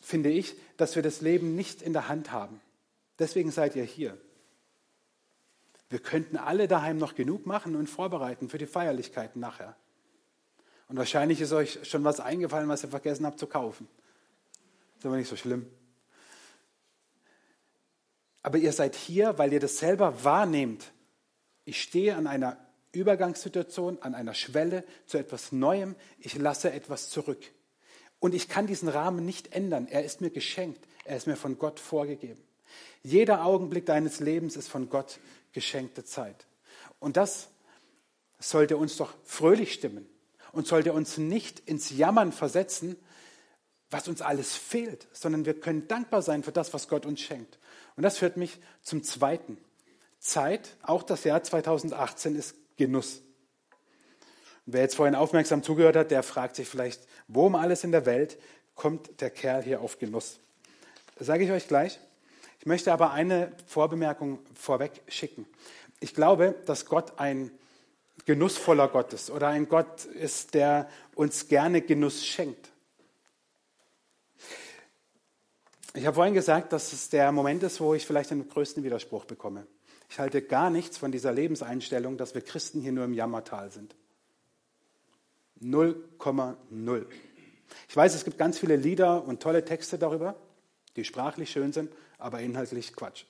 finde 0.00 0.30
ich, 0.30 0.56
dass 0.76 0.96
wir 0.96 1.02
das 1.02 1.20
Leben 1.20 1.54
nicht 1.54 1.82
in 1.82 1.92
der 1.92 2.08
Hand 2.08 2.32
haben. 2.32 2.60
Deswegen 3.18 3.50
seid 3.50 3.76
ihr 3.76 3.84
hier. 3.84 4.16
Wir 5.90 5.98
könnten 5.98 6.36
alle 6.36 6.68
daheim 6.68 6.98
noch 6.98 7.14
genug 7.14 7.46
machen 7.46 7.76
und 7.76 7.88
vorbereiten 7.88 8.48
für 8.48 8.58
die 8.58 8.66
Feierlichkeiten 8.66 9.40
nachher. 9.40 9.76
Und 10.88 10.96
wahrscheinlich 10.96 11.40
ist 11.40 11.52
euch 11.52 11.80
schon 11.82 12.04
was 12.04 12.20
eingefallen, 12.20 12.68
was 12.68 12.82
ihr 12.82 12.90
vergessen 12.90 13.26
habt 13.26 13.38
zu 13.38 13.46
kaufen. 13.46 13.88
Ist 15.00 15.06
aber 15.06 15.16
nicht 15.16 15.30
so 15.30 15.36
schlimm. 15.36 15.64
Aber 18.42 18.58
ihr 18.58 18.72
seid 18.74 18.94
hier, 18.94 19.38
weil 19.38 19.50
ihr 19.50 19.60
das 19.60 19.78
selber 19.78 20.24
wahrnehmt. 20.24 20.92
Ich 21.64 21.80
stehe 21.80 22.16
an 22.16 22.26
einer 22.26 22.58
Übergangssituation, 22.92 23.96
an 24.02 24.14
einer 24.14 24.34
Schwelle 24.34 24.84
zu 25.06 25.16
etwas 25.16 25.52
Neuem. 25.52 25.96
Ich 26.18 26.34
lasse 26.34 26.70
etwas 26.70 27.08
zurück. 27.08 27.42
Und 28.18 28.34
ich 28.34 28.50
kann 28.50 28.66
diesen 28.66 28.90
Rahmen 28.90 29.24
nicht 29.24 29.54
ändern. 29.54 29.88
Er 29.88 30.04
ist 30.04 30.20
mir 30.20 30.28
geschenkt. 30.28 30.86
Er 31.06 31.16
ist 31.16 31.26
mir 31.26 31.36
von 31.36 31.58
Gott 31.58 31.80
vorgegeben. 31.80 32.42
Jeder 33.02 33.46
Augenblick 33.46 33.86
deines 33.86 34.20
Lebens 34.20 34.54
ist 34.54 34.68
von 34.68 34.90
Gott 34.90 35.18
geschenkte 35.52 36.04
Zeit. 36.04 36.46
Und 36.98 37.16
das 37.16 37.48
sollte 38.38 38.76
uns 38.76 38.98
doch 38.98 39.14
fröhlich 39.24 39.72
stimmen 39.72 40.06
und 40.52 40.66
sollte 40.66 40.92
uns 40.92 41.16
nicht 41.16 41.60
ins 41.60 41.88
Jammern 41.88 42.32
versetzen, 42.32 42.96
was 43.90 44.08
uns 44.08 44.22
alles 44.22 44.54
fehlt, 44.54 45.08
sondern 45.12 45.44
wir 45.44 45.58
können 45.58 45.88
dankbar 45.88 46.22
sein 46.22 46.42
für 46.42 46.52
das, 46.52 46.72
was 46.72 46.88
Gott 46.88 47.06
uns 47.06 47.20
schenkt. 47.20 47.58
Und 47.96 48.02
das 48.02 48.18
führt 48.18 48.36
mich 48.36 48.58
zum 48.82 49.02
Zweiten. 49.02 49.58
Zeit, 50.20 50.76
auch 50.82 51.02
das 51.02 51.24
Jahr 51.24 51.42
2018 51.42 52.36
ist 52.36 52.54
Genuss. 52.76 53.22
Wer 54.66 54.82
jetzt 54.82 54.94
vorhin 54.94 55.14
aufmerksam 55.14 55.62
zugehört 55.62 55.96
hat, 55.96 56.10
der 56.10 56.22
fragt 56.22 56.56
sich 56.56 56.68
vielleicht, 56.68 57.02
wo 57.26 57.46
um 57.46 57.54
alles 57.54 57.82
in 57.82 57.90
der 57.90 58.06
Welt 58.06 58.38
kommt 58.74 59.20
der 59.20 59.30
Kerl 59.30 59.62
hier 59.62 59.80
auf 59.80 59.98
Genuss? 59.98 60.38
Das 61.16 61.26
sage 61.26 61.44
ich 61.44 61.50
euch 61.50 61.66
gleich. 61.66 61.98
Ich 62.60 62.66
möchte 62.66 62.92
aber 62.92 63.12
eine 63.12 63.52
Vorbemerkung 63.66 64.38
vorweg 64.54 65.02
schicken. 65.08 65.46
Ich 65.98 66.14
glaube, 66.14 66.54
dass 66.66 66.86
Gott 66.86 67.18
ein 67.18 67.50
genussvoller 68.26 68.88
Gott 68.88 69.12
ist 69.14 69.30
oder 69.30 69.48
ein 69.48 69.68
Gott 69.68 70.04
ist, 70.04 70.54
der 70.54 70.88
uns 71.14 71.48
gerne 71.48 71.80
Genuss 71.80 72.24
schenkt. 72.24 72.69
Ich 75.94 76.06
habe 76.06 76.14
vorhin 76.14 76.34
gesagt, 76.34 76.72
dass 76.72 76.92
es 76.92 77.08
der 77.08 77.32
Moment 77.32 77.62
ist, 77.64 77.80
wo 77.80 77.94
ich 77.94 78.06
vielleicht 78.06 78.30
den 78.30 78.48
größten 78.48 78.84
Widerspruch 78.84 79.24
bekomme. 79.24 79.66
Ich 80.08 80.20
halte 80.20 80.42
gar 80.42 80.70
nichts 80.70 80.98
von 80.98 81.10
dieser 81.10 81.32
Lebenseinstellung, 81.32 82.16
dass 82.16 82.34
wir 82.34 82.42
Christen 82.42 82.80
hier 82.80 82.92
nur 82.92 83.04
im 83.04 83.14
Jammertal 83.14 83.70
sind. 83.70 83.96
0,0. 85.60 87.06
Ich 87.88 87.96
weiß, 87.96 88.14
es 88.14 88.24
gibt 88.24 88.38
ganz 88.38 88.58
viele 88.58 88.76
Lieder 88.76 89.24
und 89.24 89.42
tolle 89.42 89.64
Texte 89.64 89.98
darüber, 89.98 90.36
die 90.96 91.04
sprachlich 91.04 91.50
schön 91.50 91.72
sind, 91.72 91.92
aber 92.18 92.40
inhaltlich 92.40 92.94
Quatsch. 92.94 93.24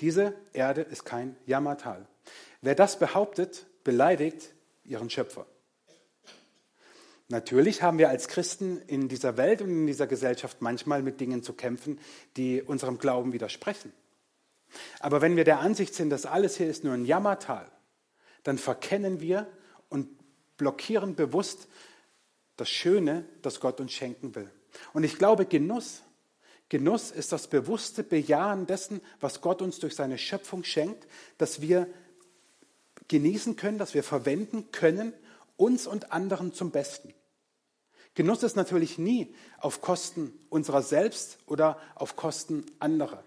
Diese 0.00 0.34
Erde 0.52 0.82
ist 0.82 1.04
kein 1.04 1.36
Jammertal. 1.46 2.06
Wer 2.60 2.74
das 2.74 2.98
behauptet, 2.98 3.66
beleidigt 3.84 4.54
ihren 4.84 5.10
Schöpfer. 5.10 5.46
Natürlich 7.32 7.80
haben 7.80 7.96
wir 7.96 8.10
als 8.10 8.28
Christen 8.28 8.82
in 8.86 9.08
dieser 9.08 9.38
Welt 9.38 9.62
und 9.62 9.70
in 9.70 9.86
dieser 9.86 10.06
Gesellschaft 10.06 10.60
manchmal 10.60 11.02
mit 11.02 11.18
Dingen 11.18 11.42
zu 11.42 11.54
kämpfen, 11.54 11.98
die 12.36 12.60
unserem 12.60 12.98
Glauben 12.98 13.32
widersprechen. 13.32 13.90
Aber 15.00 15.22
wenn 15.22 15.34
wir 15.34 15.44
der 15.44 15.60
Ansicht 15.60 15.94
sind, 15.94 16.10
dass 16.10 16.26
alles 16.26 16.58
hier 16.58 16.68
ist 16.68 16.84
nur 16.84 16.92
ein 16.92 17.06
Jammertal, 17.06 17.66
dann 18.42 18.58
verkennen 18.58 19.22
wir 19.22 19.46
und 19.88 20.10
blockieren 20.58 21.14
bewusst 21.14 21.68
das 22.56 22.68
Schöne, 22.68 23.24
das 23.40 23.60
Gott 23.60 23.80
uns 23.80 23.92
schenken 23.92 24.34
will. 24.34 24.50
Und 24.92 25.02
ich 25.02 25.16
glaube, 25.16 25.46
Genuss, 25.46 26.02
Genuss 26.68 27.10
ist 27.10 27.32
das 27.32 27.46
bewusste 27.46 28.02
Bejahen 28.02 28.66
dessen, 28.66 29.00
was 29.20 29.40
Gott 29.40 29.62
uns 29.62 29.78
durch 29.78 29.94
seine 29.94 30.18
Schöpfung 30.18 30.64
schenkt, 30.64 31.06
dass 31.38 31.62
wir 31.62 31.88
genießen 33.08 33.56
können, 33.56 33.78
dass 33.78 33.94
wir 33.94 34.02
verwenden 34.02 34.70
können, 34.70 35.14
uns 35.56 35.86
und 35.86 36.12
anderen 36.12 36.52
zum 36.52 36.72
Besten. 36.72 37.14
Genuss 38.14 38.42
ist 38.42 38.56
natürlich 38.56 38.98
nie 38.98 39.34
auf 39.58 39.80
Kosten 39.80 40.38
unserer 40.50 40.82
selbst 40.82 41.38
oder 41.46 41.80
auf 41.94 42.16
Kosten 42.16 42.66
anderer. 42.78 43.24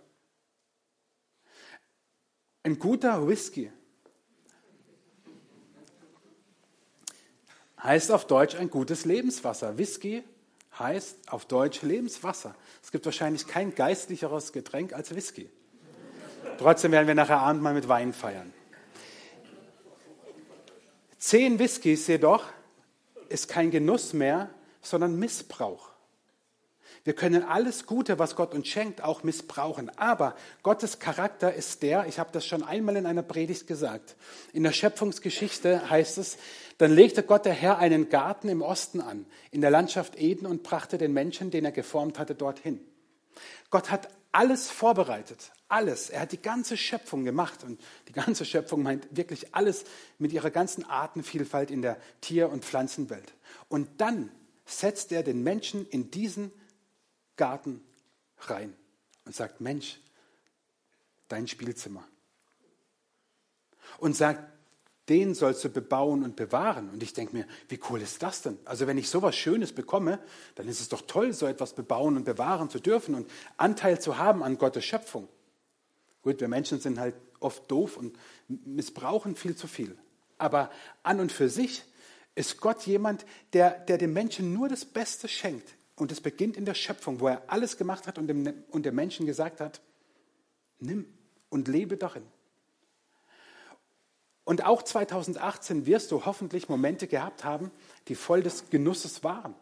Ein 2.63 2.77
guter 2.77 3.27
Whisky 3.27 3.71
heißt 7.81 8.11
auf 8.11 8.25
Deutsch 8.25 8.55
ein 8.55 8.69
gutes 8.69 9.05
Lebenswasser. 9.05 9.77
Whisky 9.77 10.23
heißt 10.77 11.31
auf 11.31 11.45
Deutsch 11.45 11.81
Lebenswasser. 11.81 12.55
Es 12.83 12.91
gibt 12.91 13.05
wahrscheinlich 13.05 13.47
kein 13.47 13.73
geistlicheres 13.73 14.51
Getränk 14.51 14.93
als 14.93 15.15
Whisky. 15.15 15.49
Trotzdem 16.57 16.91
werden 16.91 17.07
wir 17.07 17.15
nachher 17.15 17.39
Abend 17.39 17.61
mal 17.61 17.73
mit 17.73 17.87
Wein 17.87 18.13
feiern. 18.13 18.53
Zehn 21.17 21.57
Whiskys 21.59 22.07
jedoch 22.07 22.45
ist 23.29 23.47
kein 23.47 23.71
Genuss 23.71 24.13
mehr, 24.13 24.49
sondern 24.85 25.17
Missbrauch. 25.17 25.95
Wir 27.05 27.13
können 27.13 27.43
alles 27.43 27.85
Gute, 27.85 28.17
was 28.17 28.35
Gott 28.35 28.55
uns 28.55 28.67
schenkt, 28.67 29.03
auch 29.03 29.21
missbrauchen. 29.21 29.95
Aber 29.95 30.35
Gottes 30.63 30.97
Charakter 30.97 31.53
ist 31.53 31.83
der, 31.83 32.07
ich 32.07 32.17
habe 32.17 32.31
das 32.31 32.47
schon 32.47 32.63
einmal 32.63 32.95
in 32.95 33.05
einer 33.05 33.21
Predigt 33.21 33.67
gesagt, 33.67 34.15
in 34.53 34.63
der 34.63 34.71
Schöpfungsgeschichte 34.71 35.87
heißt 35.87 36.17
es, 36.17 36.37
dann 36.79 36.91
legte 36.91 37.21
Gott 37.21 37.45
der 37.45 37.53
Herr 37.53 37.77
einen 37.77 38.09
Garten 38.09 38.49
im 38.49 38.63
Osten 38.63 39.01
an, 39.01 39.27
in 39.51 39.61
der 39.61 39.69
Landschaft 39.69 40.19
Eden 40.19 40.47
und 40.47 40.63
brachte 40.63 40.97
den 40.97 41.13
Menschen, 41.13 41.51
den 41.51 41.63
er 41.63 41.71
geformt 41.71 42.17
hatte, 42.17 42.33
dorthin. 42.33 42.79
Gott 43.69 43.91
hat 43.91 44.09
alles 44.31 44.71
vorbereitet, 44.71 45.51
alles. 45.69 46.09
Er 46.09 46.21
hat 46.21 46.31
die 46.31 46.41
ganze 46.41 46.75
Schöpfung 46.75 47.23
gemacht 47.23 47.63
und 47.63 47.79
die 48.07 48.13
ganze 48.13 48.45
Schöpfung 48.45 48.81
meint 48.81 49.07
wirklich 49.15 49.53
alles 49.53 49.85
mit 50.17 50.33
ihrer 50.33 50.49
ganzen 50.49 50.83
Artenvielfalt 50.83 51.69
in 51.69 51.83
der 51.83 51.97
Tier- 52.19 52.49
und 52.49 52.65
Pflanzenwelt. 52.65 53.33
Und 53.69 53.87
dann 54.01 54.31
setzt 54.65 55.11
er 55.11 55.23
den 55.23 55.43
Menschen 55.43 55.87
in 55.87 56.11
diesen 56.11 56.51
Garten 57.37 57.81
rein 58.39 58.75
und 59.25 59.35
sagt, 59.35 59.61
Mensch, 59.61 59.99
dein 61.27 61.47
Spielzimmer. 61.47 62.03
Und 63.99 64.15
sagt, 64.15 64.51
den 65.09 65.35
sollst 65.35 65.63
du 65.63 65.69
bebauen 65.69 66.23
und 66.23 66.35
bewahren. 66.35 66.89
Und 66.89 67.03
ich 67.03 67.13
denke 67.13 67.35
mir, 67.35 67.47
wie 67.69 67.79
cool 67.89 68.01
ist 68.01 68.23
das 68.23 68.41
denn? 68.41 68.57
Also 68.65 68.87
wenn 68.87 68.97
ich 68.97 69.09
sowas 69.09 69.35
Schönes 69.35 69.71
bekomme, 69.71 70.19
dann 70.55 70.67
ist 70.67 70.81
es 70.81 70.89
doch 70.89 71.01
toll, 71.01 71.31
so 71.33 71.45
etwas 71.45 71.73
bebauen 71.73 72.17
und 72.17 72.25
bewahren 72.25 72.69
zu 72.69 72.79
dürfen 72.79 73.13
und 73.13 73.29
Anteil 73.57 74.01
zu 74.01 74.17
haben 74.17 74.41
an 74.41 74.57
Gottes 74.57 74.83
Schöpfung. 74.83 75.27
Gut, 76.23 76.41
wir 76.41 76.47
Menschen 76.47 76.79
sind 76.79 76.99
halt 76.99 77.15
oft 77.39 77.69
doof 77.69 77.97
und 77.97 78.17
missbrauchen 78.47 79.35
viel 79.35 79.55
zu 79.55 79.67
viel. 79.67 79.95
Aber 80.39 80.71
an 81.03 81.19
und 81.19 81.31
für 81.31 81.49
sich 81.49 81.83
ist 82.35 82.59
Gott 82.59 82.85
jemand, 82.85 83.25
der, 83.53 83.71
der 83.71 83.97
dem 83.97 84.13
Menschen 84.13 84.53
nur 84.53 84.69
das 84.69 84.85
Beste 84.85 85.27
schenkt. 85.27 85.75
Und 85.95 86.11
es 86.11 86.19
beginnt 86.19 86.57
in 86.57 86.65
der 86.65 86.73
Schöpfung, 86.73 87.21
wo 87.21 87.29
er 87.29 87.43
alles 87.47 87.77
gemacht 87.77 88.05
hat 88.05 88.17
und 88.17 88.27
dem, 88.27 88.63
und 88.69 88.85
dem 88.85 88.95
Menschen 88.95 89.25
gesagt 89.25 89.61
hat, 89.61 89.81
nimm 90.79 91.05
und 91.49 91.69
lebe 91.69 91.95
darin. 91.95 92.23
Und 94.43 94.63
auch 94.63 94.83
2018 94.83 95.85
wirst 95.85 96.11
du 96.11 96.25
hoffentlich 96.25 96.69
Momente 96.69 97.07
gehabt 97.07 97.43
haben, 97.43 97.71
die 98.09 98.15
voll 98.15 98.43
des 98.43 98.69
Genusses 98.69 99.23
waren. 99.23 99.55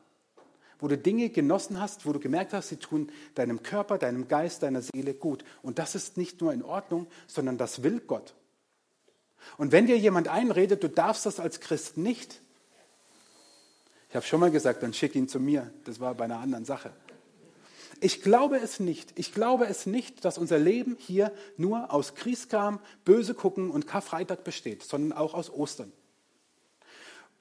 Wo 0.80 0.90
du 0.90 0.98
Dinge 0.98 1.30
genossen 1.30 1.80
hast, 1.80 2.06
wo 2.06 2.12
du 2.12 2.20
gemerkt 2.20 2.52
hast, 2.52 2.70
sie 2.70 2.78
tun 2.78 3.10
deinem 3.36 3.64
Körper, 3.64 3.98
deinem 3.98 4.28
Geist, 4.28 4.64
deiner 4.64 4.82
Seele 4.82 5.14
gut. 5.14 5.46
Und 5.62 5.80
das 5.80 5.96
ist 5.96 6.18
nicht 6.18 6.42
nur 6.42 6.52
in 6.52 6.64
Ordnung, 6.64 7.08
sondern 7.28 7.58
das 7.58 7.84
will 7.84 8.02
Gott. 8.02 8.34
Und 9.58 9.72
wenn 9.72 9.86
dir 9.86 9.98
jemand 9.98 10.28
einredet, 10.28 10.84
du 10.84 10.90
darfst 10.90 11.26
das 11.26 11.40
als 11.40 11.62
Christ 11.62 11.96
nicht, 11.96 12.42
ich 14.14 14.16
habe 14.16 14.28
schon 14.28 14.42
mal 14.42 14.52
gesagt, 14.52 14.84
dann 14.84 14.94
schick 14.94 15.16
ihn 15.16 15.28
zu 15.28 15.40
mir. 15.40 15.74
Das 15.86 16.00
war 16.00 16.14
bei 16.14 16.26
einer 16.26 16.38
anderen 16.38 16.66
Sache. 16.66 16.94
Ich 18.00 18.22
glaube 18.22 18.58
es 18.58 18.80
nicht. 18.80 19.12
Ich 19.18 19.34
glaube 19.34 19.66
es 19.66 19.88
nicht, 19.88 20.24
dass 20.24 20.38
unser 20.38 20.60
Leben 20.60 20.98
hier 21.00 21.34
nur 21.58 21.92
aus 21.92 22.14
Kriegskram, 22.14 22.80
böse 23.06 23.34
gucken 23.34 23.72
und 23.72 23.88
Karfreitag 23.88 24.44
besteht, 24.44 24.84
sondern 24.84 25.18
auch 25.18 25.34
aus 25.34 25.50
Ostern. 25.50 25.92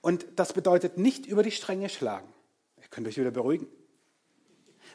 Und 0.00 0.24
das 0.36 0.54
bedeutet 0.54 0.96
nicht 0.96 1.26
über 1.26 1.42
die 1.42 1.50
Stränge 1.50 1.90
schlagen. 1.90 2.32
Ihr 2.80 2.88
könnt 2.88 3.06
euch 3.06 3.18
wieder 3.18 3.32
beruhigen. 3.32 3.66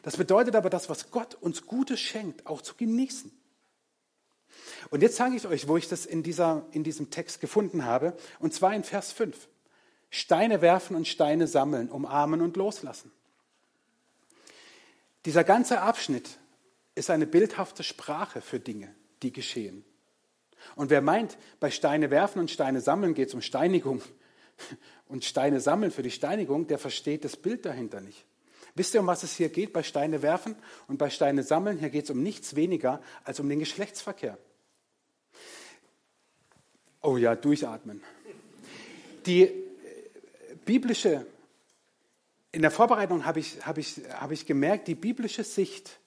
Das 0.02 0.16
bedeutet 0.16 0.56
aber, 0.56 0.70
das, 0.70 0.88
was 0.88 1.12
Gott 1.12 1.36
uns 1.36 1.64
Gutes 1.64 2.00
schenkt, 2.00 2.44
auch 2.48 2.60
zu 2.60 2.74
genießen. 2.74 3.30
Und 4.90 5.00
jetzt 5.00 5.14
sage 5.14 5.36
ich 5.36 5.46
euch, 5.46 5.68
wo 5.68 5.76
ich 5.76 5.88
das 5.88 6.06
in, 6.06 6.24
dieser, 6.24 6.66
in 6.72 6.82
diesem 6.82 7.10
Text 7.10 7.40
gefunden 7.40 7.84
habe, 7.84 8.16
und 8.40 8.52
zwar 8.52 8.74
in 8.74 8.82
Vers 8.82 9.12
5. 9.12 9.46
Steine 10.10 10.60
werfen 10.62 10.96
und 10.96 11.06
Steine 11.06 11.46
sammeln, 11.46 11.90
umarmen 11.90 12.40
und 12.40 12.56
loslassen. 12.56 13.12
Dieser 15.24 15.44
ganze 15.44 15.82
Abschnitt 15.82 16.38
ist 16.94 17.10
eine 17.10 17.26
bildhafte 17.26 17.82
Sprache 17.82 18.40
für 18.40 18.60
Dinge, 18.60 18.94
die 19.22 19.32
geschehen. 19.32 19.84
Und 20.74 20.90
wer 20.90 21.02
meint, 21.02 21.36
bei 21.60 21.70
Steine 21.70 22.10
werfen 22.10 22.40
und 22.40 22.50
Steine 22.50 22.80
sammeln 22.80 23.14
geht 23.14 23.28
es 23.28 23.34
um 23.34 23.42
Steinigung 23.42 24.02
und 25.06 25.24
Steine 25.24 25.60
sammeln 25.60 25.90
für 25.90 26.02
die 26.02 26.10
Steinigung, 26.10 26.66
der 26.66 26.78
versteht 26.78 27.24
das 27.24 27.36
Bild 27.36 27.66
dahinter 27.66 28.00
nicht. 28.00 28.24
Wisst 28.74 28.94
ihr, 28.94 29.00
um 29.00 29.06
was 29.06 29.22
es 29.22 29.36
hier 29.36 29.48
geht 29.48 29.72
bei 29.72 29.82
Steine 29.82 30.22
werfen 30.22 30.56
und 30.86 30.98
bei 30.98 31.10
Steine 31.10 31.42
sammeln? 31.42 31.78
Hier 31.78 31.90
geht 31.90 32.04
es 32.04 32.10
um 32.10 32.22
nichts 32.22 32.54
weniger 32.54 33.02
als 33.24 33.40
um 33.40 33.48
den 33.48 33.58
Geschlechtsverkehr. 33.58 34.38
Oh 37.02 37.16
ja, 37.16 37.34
durchatmen. 37.34 38.02
Die 39.26 39.67
biblische, 40.68 41.24
in 42.52 42.60
der 42.60 42.70
Vorbereitung 42.70 43.24
habe 43.24 43.40
ich, 43.40 43.64
habe 43.64 43.80
ich, 43.80 44.02
habe 44.10 44.34
ich 44.34 44.44
gemerkt, 44.44 44.86
die 44.86 44.94
biblische 44.94 45.42
Sicht 45.42 45.98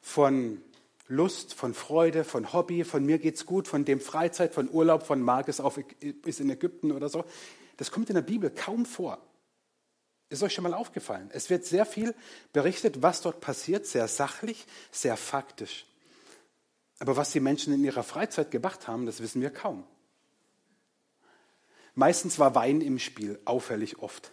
von 0.00 0.60
Lust, 1.06 1.54
von 1.54 1.72
Freude, 1.72 2.24
von 2.24 2.52
Hobby, 2.52 2.82
von 2.82 3.06
mir 3.06 3.20
geht's 3.20 3.46
gut, 3.46 3.68
von 3.68 3.84
dem 3.84 4.00
Freizeit, 4.00 4.54
von 4.54 4.68
Urlaub, 4.68 5.04
von 5.04 5.22
Markes 5.22 5.60
auf 5.60 5.78
ist 6.24 6.40
in 6.40 6.50
Ägypten 6.50 6.90
oder 6.90 7.08
so, 7.08 7.24
das 7.76 7.92
kommt 7.92 8.10
in 8.10 8.16
der 8.16 8.22
Bibel 8.22 8.50
kaum 8.50 8.86
vor. 8.86 9.18
Ist 10.30 10.42
euch 10.42 10.52
schon 10.52 10.64
mal 10.64 10.74
aufgefallen? 10.74 11.30
Es 11.32 11.48
wird 11.48 11.64
sehr 11.64 11.86
viel 11.86 12.12
berichtet, 12.52 13.02
was 13.02 13.20
dort 13.20 13.40
passiert, 13.40 13.86
sehr 13.86 14.08
sachlich, 14.08 14.66
sehr 14.90 15.16
faktisch. 15.16 15.86
Aber 16.98 17.16
was 17.16 17.30
die 17.30 17.40
Menschen 17.40 17.72
in 17.72 17.84
ihrer 17.84 18.02
Freizeit 18.02 18.50
gemacht 18.50 18.88
haben, 18.88 19.06
das 19.06 19.22
wissen 19.22 19.42
wir 19.42 19.50
kaum. 19.50 19.84
Meistens 21.94 22.38
war 22.38 22.54
Wein 22.54 22.80
im 22.80 22.98
Spiel, 22.98 23.38
auffällig 23.44 23.98
oft. 23.98 24.32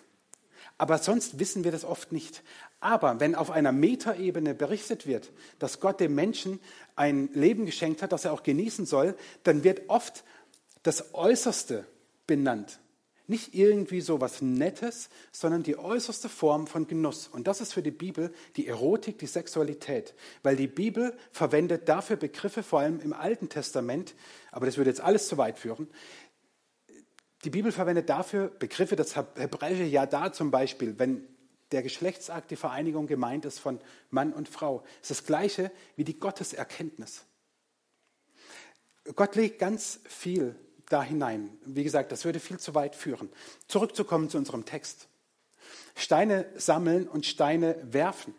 Aber 0.78 0.98
sonst 0.98 1.39
wissen 1.39 1.63
wir 1.65 1.72
das 1.72 1.84
oft 1.84 2.12
nicht. 2.12 2.41
Aber 2.80 3.19
wenn 3.19 3.36
auf 3.36 3.52
einer 3.52 3.74
Metaebene 3.74 4.54
berichtet 4.54 5.06
wird, 5.06 5.32
dass 5.60 5.82
Gott 5.82 6.00
dem 6.00 6.15
Menschen 6.15 6.60
ein 6.95 7.30
Leben 7.34 7.65
geschenkt 7.65 8.02
hat, 8.02 8.13
das 8.13 8.26
er 8.26 8.32
auch 8.32 8.43
genießen 8.43 8.86
soll, 8.86 9.15
dann 9.43 9.65
wird 9.65 9.89
oft 9.89 10.24
das 10.84 11.13
Äußerste 11.13 11.86
benannt. 12.28 12.80
Nicht 13.28 13.54
irgendwie 13.54 14.02
so 14.02 14.22
was 14.22 14.41
Nettes, 14.41 15.10
sondern 15.32 15.62
die 15.62 15.78
äußerste 15.78 16.30
Form 16.30 16.65
von 16.65 16.88
Genuss. 16.88 17.28
Und 17.28 17.45
das 17.45 17.62
ist 17.62 17.74
für 17.74 17.84
die 17.84 17.91
Bibel 17.91 18.34
die 18.56 18.65
Erotik, 18.65 19.19
die 19.19 19.28
Sexualität. 19.28 20.15
Weil 20.41 20.56
die 20.56 20.67
Bibel 20.67 21.15
verwendet 21.32 21.88
dafür 21.89 22.15
Begriffe, 22.15 22.63
vor 22.63 22.80
allem 22.80 23.00
im 23.02 23.13
Alten 23.13 23.50
Testament, 23.50 24.15
aber 24.52 24.65
das 24.65 24.78
würde 24.78 24.89
jetzt 24.89 25.02
alles 25.02 25.28
zu 25.28 25.38
weit 25.38 25.60
führen, 25.60 25.89
die 27.45 27.49
Bibel 27.49 27.71
verwendet 27.71 28.10
dafür 28.10 28.49
Begriffe, 28.49 28.95
das 28.95 29.15
hebräische 29.15 29.84
Yada 29.84 30.34
zum 30.34 30.52
Beispiel, 30.52 30.99
wenn 30.99 31.28
der 31.71 31.84
Geschlechtsakt, 31.84 32.52
die 32.52 32.56
Vereinigung 32.56 33.08
gemeint 33.08 33.45
ist 33.45 33.60
von 33.60 33.80
Mann 34.10 34.34
und 34.34 34.49
Frau. 34.49 34.84
Es 35.02 35.12
ist 35.12 35.21
das 35.21 35.28
gleiche 35.28 35.71
wie 35.95 36.04
die 36.04 36.19
Gotteserkenntnis. 36.19 37.23
Gott 39.15 39.36
legt 39.36 39.60
ganz 39.60 39.99
viel 40.06 40.56
da 40.89 41.04
hinein. 41.04 41.58
Wie 41.65 41.84
gesagt, 41.84 42.12
das 42.12 42.25
würde 42.25 42.39
viel 42.39 42.60
zu 42.60 42.75
weit 42.75 42.95
führen. 42.95 43.30
Zurückzukommen 43.67 44.30
zu 44.30 44.38
unserem 44.38 44.65
Text. 44.65 45.08
Steine 45.95 46.45
sammeln 46.56 47.08
und 47.08 47.25
Steine 47.25 47.78
werfen. 47.84 48.34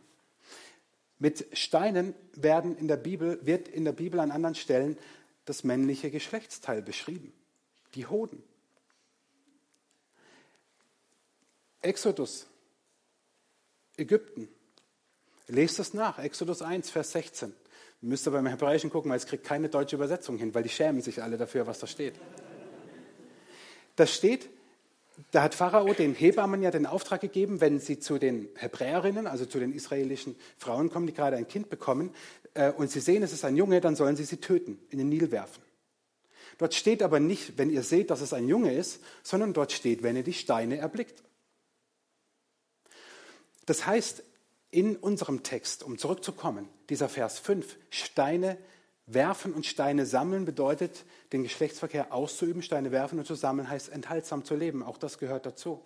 Mit 1.19 1.47
Steinen 1.57 2.15
werden 2.35 2.77
in 2.77 2.89
der 2.89 2.97
Bibel, 2.97 3.45
wird 3.45 3.69
in 3.69 3.85
der 3.85 3.93
Bibel 3.93 4.21
an 4.21 4.31
anderen 4.31 4.55
Stellen 4.55 4.99
das 5.45 5.65
männliche 5.65 6.11
Geschlechtsteil 6.11 6.83
beschrieben. 6.83 7.33
Die 7.95 8.07
Hoden. 8.07 8.43
Exodus, 11.83 12.47
Ägypten. 13.97 14.49
Lest 15.49 15.79
es 15.79 15.95
nach, 15.95 16.19
Exodus 16.19 16.63
1, 16.63 16.91
Vers 16.91 17.13
16. 17.13 17.55
Müsst 18.03 18.27
ihr 18.27 18.31
beim 18.31 18.47
Hebräischen 18.47 18.91
gucken, 18.91 19.11
weil 19.11 19.19
es 19.19 19.27
kriegt 19.27 19.45
keine 19.45 19.69
deutsche 19.69 19.97
Übersetzung 19.97 20.39
hin, 20.39 20.55
weil 20.55 20.63
die 20.63 20.69
schämen 20.69 21.03
sich 21.03 21.23
alle 21.23 21.37
dafür, 21.37 21.67
was 21.67 21.79
da 21.79 21.87
steht. 21.87 22.15
Das 23.97 24.15
steht, 24.15 24.49
da 25.33 25.43
hat 25.43 25.55
Pharao 25.55 25.93
den 25.93 26.15
Hebammen 26.15 26.63
ja 26.63 26.71
den 26.71 26.87
Auftrag 26.87 27.21
gegeben, 27.21 27.61
wenn 27.61 27.79
sie 27.79 27.99
zu 27.99 28.19
den 28.19 28.49
Hebräerinnen, 28.57 29.27
also 29.27 29.45
zu 29.45 29.59
den 29.59 29.73
israelischen 29.73 30.37
Frauen 30.57 30.89
kommen, 30.91 31.07
die 31.07 31.13
gerade 31.13 31.37
ein 31.37 31.49
Kind 31.49 31.69
bekommen, 31.69 32.15
äh, 32.55 32.73
und 32.73 32.91
sie 32.91 33.01
sehen, 33.01 33.23
es 33.23 33.33
ist 33.33 33.45
ein 33.45 33.57
Junge, 33.57 33.81
dann 33.81 33.97
sollen 33.97 34.17
sie 34.17 34.25
sie 34.25 34.39
töten, 34.39 34.79
in 34.89 34.99
den 34.99 35.09
Nil 35.09 35.31
werfen. 35.31 35.63
Dort 36.59 36.75
steht 36.75 37.03
aber 37.03 37.21
nicht, 37.21 37.59
wenn 37.59 37.71
ihr 37.71 37.83
seht, 37.83 38.11
dass 38.11 38.21
es 38.21 38.33
ein 38.33 38.49
Junge 38.49 38.75
ist, 38.75 39.01
sondern 39.23 39.53
dort 39.53 39.73
steht, 39.73 40.03
wenn 40.03 40.17
ihr 40.17 40.23
die 40.23 40.33
Steine 40.33 40.79
erblickt. 40.79 41.23
Das 43.71 43.87
heißt, 43.87 44.25
in 44.73 44.97
unserem 44.97 45.45
Text, 45.45 45.85
um 45.85 45.97
zurückzukommen, 45.97 46.69
dieser 46.89 47.09
Vers 47.09 47.39
5, 47.39 47.77
Steine 47.91 48.59
werfen 49.07 49.55
und 49.55 49.65
Steine 49.65 50.07
sammeln 50.07 50.45
bedeutet, 50.45 51.05
den 51.33 51.45
Geschlechtsverkehr 51.45 52.13
auszuüben. 52.13 52.65
Steine 52.65 52.91
werfen 52.91 53.21
und 53.21 53.27
zu 53.27 53.37
sammeln 53.37 53.71
heißt 53.71 53.91
enthaltsam 53.91 54.45
zu 54.45 54.57
leben. 54.57 54.83
Auch 54.83 54.99
das 54.99 55.19
gehört 55.19 55.47
dazu. 55.47 55.81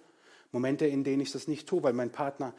Momente, 0.51 0.87
in 0.87 1.05
denen 1.05 1.20
ich 1.20 1.31
das 1.31 1.47
nicht 1.47 1.68
tue, 1.68 1.83
weil 1.83 1.92
mein 1.92 2.11
Partner 2.11 2.55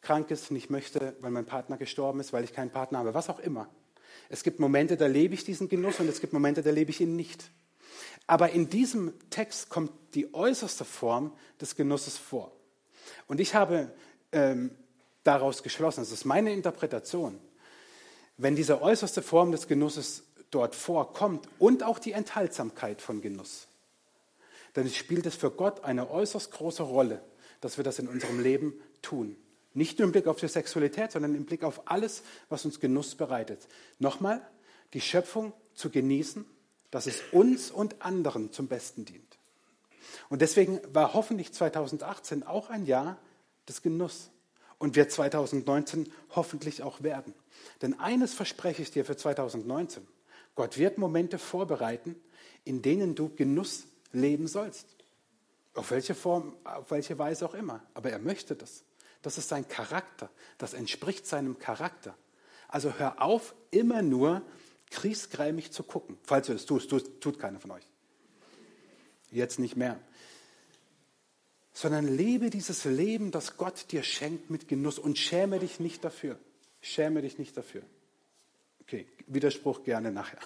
krank 0.00 0.32
ist, 0.32 0.50
nicht 0.50 0.68
möchte, 0.68 1.14
weil 1.20 1.30
mein 1.30 1.46
Partner 1.46 1.76
gestorben 1.76 2.18
ist, 2.18 2.32
weil 2.32 2.42
ich 2.42 2.52
keinen 2.52 2.70
Partner 2.70 2.98
habe, 2.98 3.14
was 3.14 3.30
auch 3.30 3.38
immer. 3.38 3.68
Es 4.30 4.42
gibt 4.42 4.58
Momente, 4.58 4.96
da 4.96 5.06
lebe 5.06 5.34
ich 5.34 5.44
diesen 5.44 5.68
Genuss 5.68 6.00
und 6.00 6.08
es 6.08 6.20
gibt 6.20 6.32
Momente, 6.32 6.64
da 6.64 6.70
lebe 6.70 6.90
ich 6.90 7.00
ihn 7.00 7.14
nicht. 7.14 7.52
Aber 8.26 8.50
in 8.50 8.68
diesem 8.68 9.12
Text 9.30 9.68
kommt 9.68 9.92
die 10.14 10.34
äußerste 10.34 10.84
Form 10.84 11.32
des 11.60 11.76
Genusses 11.76 12.18
vor. 12.18 12.50
Und 13.28 13.38
ich 13.38 13.54
habe 13.54 13.92
ähm, 14.36 14.70
daraus 15.24 15.62
geschlossen, 15.62 16.00
das 16.00 16.12
ist 16.12 16.24
meine 16.24 16.52
Interpretation, 16.52 17.40
wenn 18.36 18.54
diese 18.54 18.82
äußerste 18.82 19.22
Form 19.22 19.50
des 19.50 19.66
Genusses 19.66 20.22
dort 20.50 20.74
vorkommt 20.74 21.48
und 21.58 21.82
auch 21.82 21.98
die 21.98 22.12
Enthaltsamkeit 22.12 23.00
von 23.00 23.20
Genuss, 23.20 23.66
dann 24.74 24.88
spielt 24.90 25.26
es 25.26 25.34
für 25.34 25.50
Gott 25.50 25.84
eine 25.84 26.10
äußerst 26.10 26.52
große 26.52 26.82
Rolle, 26.82 27.22
dass 27.60 27.78
wir 27.78 27.84
das 27.84 27.98
in 27.98 28.08
unserem 28.08 28.40
Leben 28.40 28.74
tun. 29.00 29.36
Nicht 29.72 29.98
nur 29.98 30.06
im 30.06 30.12
Blick 30.12 30.26
auf 30.26 30.38
die 30.38 30.48
Sexualität, 30.48 31.12
sondern 31.12 31.34
im 31.34 31.46
Blick 31.46 31.64
auf 31.64 31.82
alles, 31.90 32.22
was 32.48 32.64
uns 32.64 32.78
Genuss 32.78 33.14
bereitet. 33.14 33.66
Nochmal, 33.98 34.46
die 34.92 35.00
Schöpfung 35.00 35.52
zu 35.74 35.90
genießen, 35.90 36.44
dass 36.90 37.06
es 37.06 37.22
uns 37.32 37.70
und 37.70 38.02
anderen 38.02 38.52
zum 38.52 38.68
Besten 38.68 39.04
dient. 39.04 39.38
Und 40.28 40.42
deswegen 40.42 40.80
war 40.92 41.14
hoffentlich 41.14 41.52
2018 41.52 42.42
auch 42.42 42.70
ein 42.70 42.86
Jahr 42.86 43.18
des 43.68 43.82
Genusses 43.82 44.30
und 44.78 44.96
wird 44.96 45.10
2019 45.10 46.12
hoffentlich 46.34 46.82
auch 46.82 47.02
werden. 47.02 47.34
Denn 47.82 47.98
eines 47.98 48.34
verspreche 48.34 48.82
ich 48.82 48.90
dir 48.90 49.04
für 49.04 49.16
2019. 49.16 50.06
Gott 50.54 50.78
wird 50.78 50.98
Momente 50.98 51.38
vorbereiten, 51.38 52.16
in 52.64 52.82
denen 52.82 53.14
du 53.14 53.28
Genuss 53.34 53.84
leben 54.12 54.48
sollst. 54.48 54.86
Auf 55.74 55.90
welche 55.90 56.14
Form, 56.14 56.56
auf 56.64 56.90
welche 56.90 57.18
Weise 57.18 57.46
auch 57.46 57.54
immer. 57.54 57.82
Aber 57.94 58.10
er 58.10 58.18
möchte 58.18 58.56
das. 58.56 58.82
Das 59.22 59.38
ist 59.38 59.48
sein 59.48 59.68
Charakter. 59.68 60.30
Das 60.58 60.72
entspricht 60.72 61.26
seinem 61.26 61.58
Charakter. 61.58 62.16
Also 62.68 62.94
hör 62.98 63.22
auf, 63.22 63.54
immer 63.70 64.02
nur 64.02 64.42
kriesgrämig 64.90 65.72
zu 65.72 65.82
gucken. 65.82 66.18
Falls 66.22 66.46
du 66.46 66.54
es 66.54 66.66
tust, 66.66 66.90
tut 66.90 67.38
keiner 67.38 67.60
von 67.60 67.72
euch. 67.72 67.86
Jetzt 69.30 69.58
nicht 69.58 69.76
mehr 69.76 69.98
sondern 71.76 72.08
lebe 72.08 72.48
dieses 72.48 72.86
Leben, 72.86 73.30
das 73.30 73.58
Gott 73.58 73.92
dir 73.92 74.02
schenkt 74.02 74.48
mit 74.48 74.66
Genuss 74.66 74.98
und 74.98 75.18
schäme 75.18 75.58
dich 75.58 75.78
nicht 75.78 76.02
dafür. 76.02 76.38
Schäme 76.80 77.20
dich 77.20 77.36
nicht 77.36 77.54
dafür. 77.54 77.82
Okay, 78.80 79.06
Widerspruch 79.26 79.84
gerne 79.84 80.10
nachher. 80.10 80.38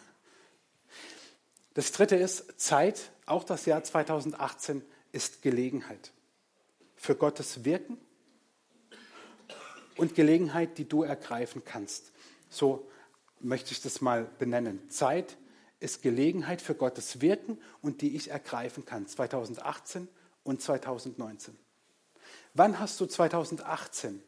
Das 1.74 1.92
dritte 1.92 2.16
ist 2.16 2.60
Zeit, 2.60 3.12
auch 3.26 3.44
das 3.44 3.64
Jahr 3.64 3.84
2018 3.84 4.82
ist 5.12 5.40
Gelegenheit 5.40 6.10
für 6.96 7.14
Gottes 7.14 7.64
Wirken 7.64 7.96
und 9.96 10.16
Gelegenheit, 10.16 10.78
die 10.78 10.88
du 10.88 11.04
ergreifen 11.04 11.62
kannst. 11.64 12.10
So 12.48 12.90
möchte 13.38 13.70
ich 13.70 13.80
das 13.80 14.00
mal 14.00 14.28
benennen. 14.40 14.90
Zeit 14.90 15.36
ist 15.78 16.02
Gelegenheit 16.02 16.60
für 16.60 16.74
Gottes 16.74 17.20
Wirken 17.20 17.56
und 17.82 18.00
die 18.00 18.16
ich 18.16 18.30
ergreifen 18.30 18.84
kann. 18.84 19.06
2018 19.06 20.08
und 20.50 20.60
2019? 20.60 21.56
Wann 22.54 22.78
hast 22.78 23.00
du 23.00 23.06
2018 23.06 24.22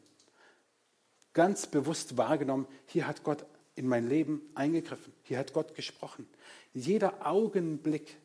ganz 1.33 1.67
bewusst 1.67 2.17
wahrgenommen, 2.17 2.67
hier 2.85 3.05
hat 3.05 3.23
Gott 3.23 3.45
in 3.75 3.87
mein 3.87 4.07
Leben 4.07 4.41
eingegriffen, 4.55 5.13
hier 5.23 5.37
hat 5.37 5.53
Gott 5.53 5.75
gesprochen? 5.75 6.27
Jeder 6.73 7.27
Augenblick, 7.27 8.17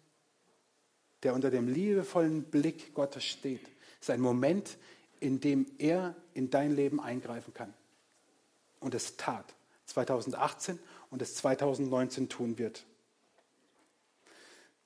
der 1.23 1.35
unter 1.35 1.51
dem 1.51 1.69
liebevollen 1.69 2.45
Blick 2.45 2.95
Gottes 2.95 3.25
steht, 3.25 3.69
ist 4.01 4.11
ein 4.11 4.21
Moment, 4.21 4.79
in 5.21 5.41
dem 5.41 5.67
er 5.79 6.15
in 6.35 6.49
dein 6.51 6.77
Leben 6.77 7.01
eingreifen 7.01 7.53
kann. 7.53 7.75
Und 8.79 8.95
es 8.95 9.17
tat 9.17 9.55
2018 9.87 10.79
und 11.11 11.21
es 11.21 11.35
2019 11.35 12.29
tun 12.29 12.59
wird. 12.59 12.85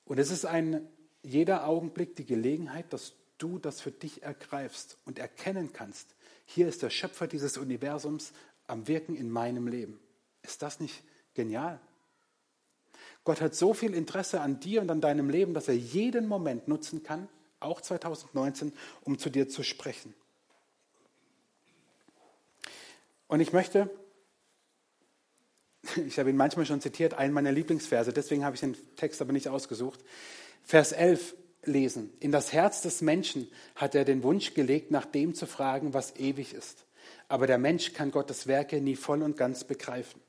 Und 0.05 0.17
es 0.17 0.31
ist 0.31 0.45
ein 0.45 0.87
jeder 1.23 1.67
Augenblick 1.67 2.15
die 2.15 2.25
Gelegenheit, 2.25 2.91
dass 2.93 3.13
du 3.37 3.57
das 3.57 3.81
für 3.81 3.91
dich 3.91 4.23
ergreifst 4.23 4.97
und 5.05 5.19
erkennen 5.19 5.73
kannst, 5.73 6.15
hier 6.45 6.67
ist 6.67 6.83
der 6.83 6.89
Schöpfer 6.89 7.27
dieses 7.27 7.57
Universums 7.57 8.33
am 8.67 8.87
Wirken 8.87 9.15
in 9.15 9.29
meinem 9.29 9.67
Leben. 9.67 9.99
Ist 10.41 10.61
das 10.61 10.79
nicht 10.79 11.03
genial? 11.33 11.79
Gott 13.23 13.39
hat 13.39 13.55
so 13.55 13.73
viel 13.73 13.93
Interesse 13.93 14.41
an 14.41 14.59
dir 14.59 14.81
und 14.81 14.91
an 14.91 15.01
deinem 15.01 15.29
Leben, 15.29 15.53
dass 15.53 15.69
er 15.69 15.75
jeden 15.75 16.27
Moment 16.27 16.67
nutzen 16.67 17.03
kann, 17.03 17.29
auch 17.59 17.79
2019, 17.79 18.73
um 19.01 19.17
zu 19.17 19.29
dir 19.29 19.47
zu 19.47 19.63
sprechen. 19.63 20.13
Und 23.27 23.39
ich 23.39 23.53
möchte, 23.53 23.89
ich 26.05 26.19
habe 26.19 26.29
ihn 26.29 26.35
manchmal 26.35 26.65
schon 26.65 26.81
zitiert, 26.81 27.13
einen 27.13 27.33
meiner 27.33 27.51
Lieblingsverse, 27.51 28.11
deswegen 28.11 28.43
habe 28.43 28.55
ich 28.55 28.59
den 28.59 28.75
Text 28.97 29.21
aber 29.21 29.31
nicht 29.31 29.47
ausgesucht. 29.47 30.03
Vers 30.63 30.91
11 30.91 31.35
lesen. 31.63 32.11
In 32.19 32.31
das 32.31 32.53
Herz 32.53 32.81
des 32.81 33.01
Menschen 33.01 33.47
hat 33.75 33.95
er 33.95 34.05
den 34.05 34.23
Wunsch 34.23 34.53
gelegt, 34.53 34.91
nach 34.91 35.05
dem 35.05 35.35
zu 35.35 35.45
fragen, 35.45 35.93
was 35.93 36.15
ewig 36.15 36.53
ist. 36.53 36.85
Aber 37.27 37.47
der 37.47 37.57
Mensch 37.57 37.93
kann 37.93 38.11
Gottes 38.11 38.47
Werke 38.47 38.81
nie 38.81 38.95
voll 38.95 39.21
und 39.21 39.37
ganz 39.37 39.63
begreifen. 39.63 40.21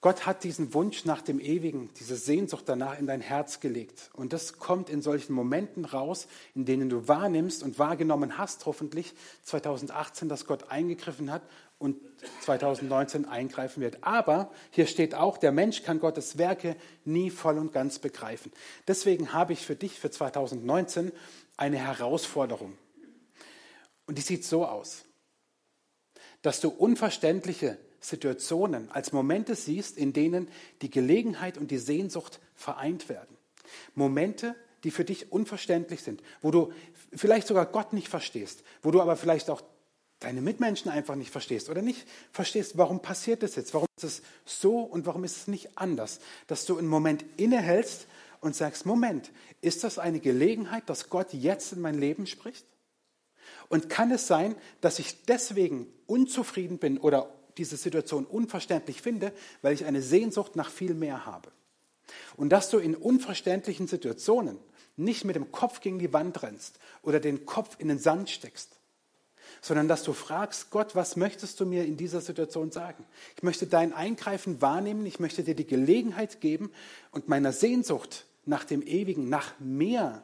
Gott 0.00 0.26
hat 0.26 0.44
diesen 0.44 0.74
Wunsch 0.74 1.04
nach 1.06 1.22
dem 1.22 1.40
Ewigen, 1.40 1.90
diese 1.98 2.14
Sehnsucht 2.14 2.68
danach 2.68 3.00
in 3.00 3.08
dein 3.08 3.20
Herz 3.20 3.58
gelegt. 3.58 4.10
Und 4.12 4.32
das 4.32 4.58
kommt 4.58 4.90
in 4.90 5.02
solchen 5.02 5.32
Momenten 5.32 5.84
raus, 5.84 6.28
in 6.54 6.64
denen 6.64 6.88
du 6.88 7.08
wahrnimmst 7.08 7.64
und 7.64 7.80
wahrgenommen 7.80 8.38
hast, 8.38 8.66
hoffentlich 8.66 9.12
2018, 9.42 10.28
dass 10.28 10.46
Gott 10.46 10.70
eingegriffen 10.70 11.32
hat 11.32 11.42
und 11.78 11.96
2019 12.42 13.24
eingreifen 13.26 13.80
wird. 13.80 13.98
Aber 14.02 14.50
hier 14.70 14.86
steht 14.86 15.14
auch, 15.14 15.38
der 15.38 15.52
Mensch 15.52 15.82
kann 15.82 16.00
Gottes 16.00 16.38
Werke 16.38 16.76
nie 17.04 17.30
voll 17.30 17.58
und 17.58 17.72
ganz 17.72 17.98
begreifen. 17.98 18.52
Deswegen 18.86 19.32
habe 19.32 19.52
ich 19.52 19.64
für 19.64 19.76
dich 19.76 19.98
für 19.98 20.10
2019 20.10 21.12
eine 21.56 21.78
Herausforderung. 21.78 22.76
Und 24.06 24.18
die 24.18 24.22
sieht 24.22 24.44
so 24.44 24.66
aus, 24.66 25.04
dass 26.42 26.60
du 26.60 26.68
unverständliche 26.68 27.78
Situationen 28.00 28.90
als 28.90 29.12
Momente 29.12 29.54
siehst, 29.54 29.96
in 29.98 30.12
denen 30.12 30.48
die 30.82 30.90
Gelegenheit 30.90 31.58
und 31.58 31.70
die 31.70 31.78
Sehnsucht 31.78 32.40
vereint 32.54 33.08
werden. 33.08 33.36
Momente, 33.94 34.54
die 34.84 34.90
für 34.90 35.04
dich 35.04 35.32
unverständlich 35.32 36.02
sind, 36.02 36.22
wo 36.40 36.50
du 36.50 36.72
vielleicht 37.12 37.46
sogar 37.46 37.66
Gott 37.66 37.92
nicht 37.92 38.08
verstehst, 38.08 38.62
wo 38.82 38.90
du 38.90 39.00
aber 39.00 39.16
vielleicht 39.16 39.50
auch 39.50 39.62
deine 40.20 40.40
Mitmenschen 40.40 40.90
einfach 40.90 41.14
nicht 41.14 41.30
verstehst 41.30 41.68
oder 41.70 41.82
nicht 41.82 42.06
verstehst, 42.32 42.76
warum 42.76 43.00
passiert 43.00 43.42
das 43.42 43.56
jetzt, 43.56 43.72
warum 43.74 43.86
ist 43.96 44.04
es 44.04 44.22
so 44.44 44.80
und 44.80 45.06
warum 45.06 45.24
ist 45.24 45.36
es 45.36 45.46
nicht 45.46 45.78
anders, 45.78 46.20
dass 46.46 46.66
du 46.66 46.76
einen 46.76 46.88
Moment 46.88 47.24
innehältst 47.36 48.06
und 48.40 48.54
sagst, 48.54 48.86
Moment, 48.86 49.30
ist 49.60 49.84
das 49.84 49.98
eine 49.98 50.20
Gelegenheit, 50.20 50.88
dass 50.88 51.08
Gott 51.08 51.32
jetzt 51.32 51.72
in 51.72 51.80
mein 51.80 51.98
Leben 51.98 52.26
spricht? 52.26 52.66
Und 53.68 53.88
kann 53.88 54.10
es 54.10 54.26
sein, 54.26 54.54
dass 54.80 54.98
ich 54.98 55.24
deswegen 55.24 55.86
unzufrieden 56.06 56.78
bin 56.78 56.98
oder 56.98 57.34
diese 57.56 57.76
Situation 57.76 58.24
unverständlich 58.24 59.02
finde, 59.02 59.32
weil 59.62 59.74
ich 59.74 59.84
eine 59.84 60.02
Sehnsucht 60.02 60.56
nach 60.56 60.70
viel 60.70 60.94
mehr 60.94 61.26
habe? 61.26 61.50
Und 62.36 62.50
dass 62.50 62.70
du 62.70 62.78
in 62.78 62.94
unverständlichen 62.94 63.86
Situationen 63.86 64.58
nicht 64.96 65.24
mit 65.24 65.36
dem 65.36 65.52
Kopf 65.52 65.80
gegen 65.80 65.98
die 65.98 66.12
Wand 66.12 66.42
rennst 66.42 66.78
oder 67.02 67.20
den 67.20 67.46
Kopf 67.46 67.76
in 67.78 67.88
den 67.88 67.98
Sand 67.98 68.30
steckst, 68.30 68.77
sondern 69.60 69.88
dass 69.88 70.02
du 70.02 70.12
fragst, 70.12 70.70
Gott, 70.70 70.94
was 70.94 71.16
möchtest 71.16 71.60
du 71.60 71.66
mir 71.66 71.84
in 71.84 71.96
dieser 71.96 72.20
Situation 72.20 72.70
sagen? 72.70 73.04
Ich 73.36 73.42
möchte 73.42 73.66
dein 73.66 73.92
Eingreifen 73.92 74.60
wahrnehmen, 74.60 75.06
ich 75.06 75.20
möchte 75.20 75.42
dir 75.42 75.54
die 75.54 75.66
Gelegenheit 75.66 76.40
geben 76.40 76.70
und 77.10 77.28
meiner 77.28 77.52
Sehnsucht 77.52 78.26
nach 78.44 78.64
dem 78.64 78.82
Ewigen, 78.82 79.28
nach 79.28 79.52
mehr, 79.58 80.22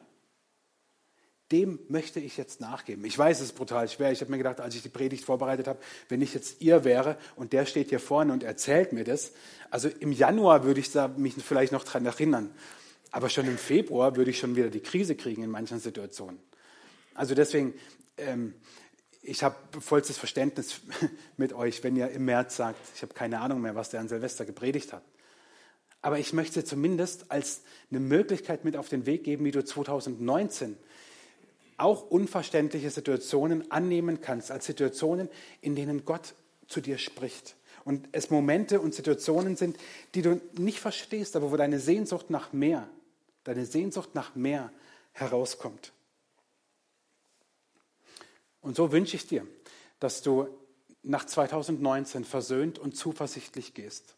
dem 1.52 1.78
möchte 1.88 2.20
ich 2.20 2.36
jetzt 2.36 2.60
nachgeben. 2.60 3.04
Ich 3.04 3.18
weiß, 3.18 3.38
es 3.38 3.48
ist 3.48 3.52
brutal 3.52 3.88
schwer. 3.88 4.10
Ich 4.10 4.20
habe 4.20 4.30
mir 4.30 4.38
gedacht, 4.38 4.60
als 4.60 4.74
ich 4.74 4.82
die 4.82 4.88
Predigt 4.88 5.24
vorbereitet 5.24 5.68
habe, 5.68 5.78
wenn 6.08 6.22
ich 6.22 6.32
jetzt 6.32 6.62
ihr 6.62 6.84
wäre 6.84 7.18
und 7.36 7.52
der 7.52 7.66
steht 7.66 7.90
hier 7.90 8.00
vorne 8.00 8.32
und 8.32 8.42
erzählt 8.42 8.92
mir 8.92 9.04
das, 9.04 9.32
also 9.70 9.88
im 9.88 10.10
Januar 10.10 10.64
würde 10.64 10.80
ich 10.80 10.90
mich 11.16 11.34
vielleicht 11.34 11.72
noch 11.72 11.84
daran 11.84 12.06
erinnern, 12.06 12.50
aber 13.10 13.28
schon 13.28 13.46
im 13.46 13.58
Februar 13.58 14.16
würde 14.16 14.30
ich 14.30 14.38
schon 14.38 14.56
wieder 14.56 14.70
die 14.70 14.80
Krise 14.80 15.14
kriegen 15.14 15.42
in 15.42 15.50
manchen 15.50 15.78
Situationen. 15.78 16.40
Also 17.14 17.34
deswegen, 17.34 17.74
ähm, 18.16 18.54
ich 19.24 19.42
habe 19.42 19.56
vollstes 19.80 20.18
Verständnis 20.18 20.80
mit 21.36 21.52
euch, 21.52 21.82
wenn 21.82 21.96
ihr 21.96 22.10
im 22.10 22.26
März 22.26 22.56
sagt, 22.56 22.78
ich 22.94 23.02
habe 23.02 23.14
keine 23.14 23.40
Ahnung 23.40 23.60
mehr, 23.60 23.74
was 23.74 23.90
der 23.90 24.00
an 24.00 24.08
Silvester 24.08 24.44
gepredigt 24.44 24.92
hat. 24.92 25.02
Aber 26.02 26.18
ich 26.18 26.34
möchte 26.34 26.64
zumindest 26.64 27.30
als 27.30 27.62
eine 27.90 28.00
Möglichkeit 28.00 28.64
mit 28.64 28.76
auf 28.76 28.90
den 28.90 29.06
Weg 29.06 29.24
geben, 29.24 29.44
wie 29.46 29.50
du 29.50 29.64
2019 29.64 30.76
auch 31.78 32.02
unverständliche 32.10 32.90
Situationen 32.90 33.70
annehmen 33.70 34.20
kannst, 34.20 34.50
als 34.50 34.66
Situationen, 34.66 35.28
in 35.62 35.74
denen 35.74 36.04
Gott 36.04 36.34
zu 36.68 36.82
dir 36.82 36.98
spricht. 36.98 37.56
Und 37.84 38.08
es 38.12 38.30
Momente 38.30 38.80
und 38.80 38.94
Situationen 38.94 39.56
sind, 39.56 39.78
die 40.14 40.22
du 40.22 40.40
nicht 40.58 40.78
verstehst, 40.78 41.36
aber 41.36 41.50
wo 41.50 41.56
deine 41.56 41.80
Sehnsucht 41.80 42.28
nach 42.28 42.52
mehr, 42.52 42.86
deine 43.44 43.64
Sehnsucht 43.64 44.14
nach 44.14 44.34
mehr 44.34 44.70
herauskommt. 45.12 45.93
Und 48.64 48.76
so 48.76 48.92
wünsche 48.92 49.14
ich 49.14 49.26
dir, 49.26 49.46
dass 50.00 50.22
du 50.22 50.48
nach 51.02 51.26
2019 51.26 52.24
versöhnt 52.24 52.78
und 52.78 52.96
zuversichtlich 52.96 53.74
gehst. 53.74 54.16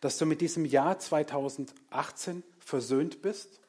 Dass 0.00 0.16
du 0.16 0.24
mit 0.24 0.40
diesem 0.40 0.64
Jahr 0.64 0.98
2018 0.98 2.42
versöhnt 2.58 3.20
bist. 3.20 3.60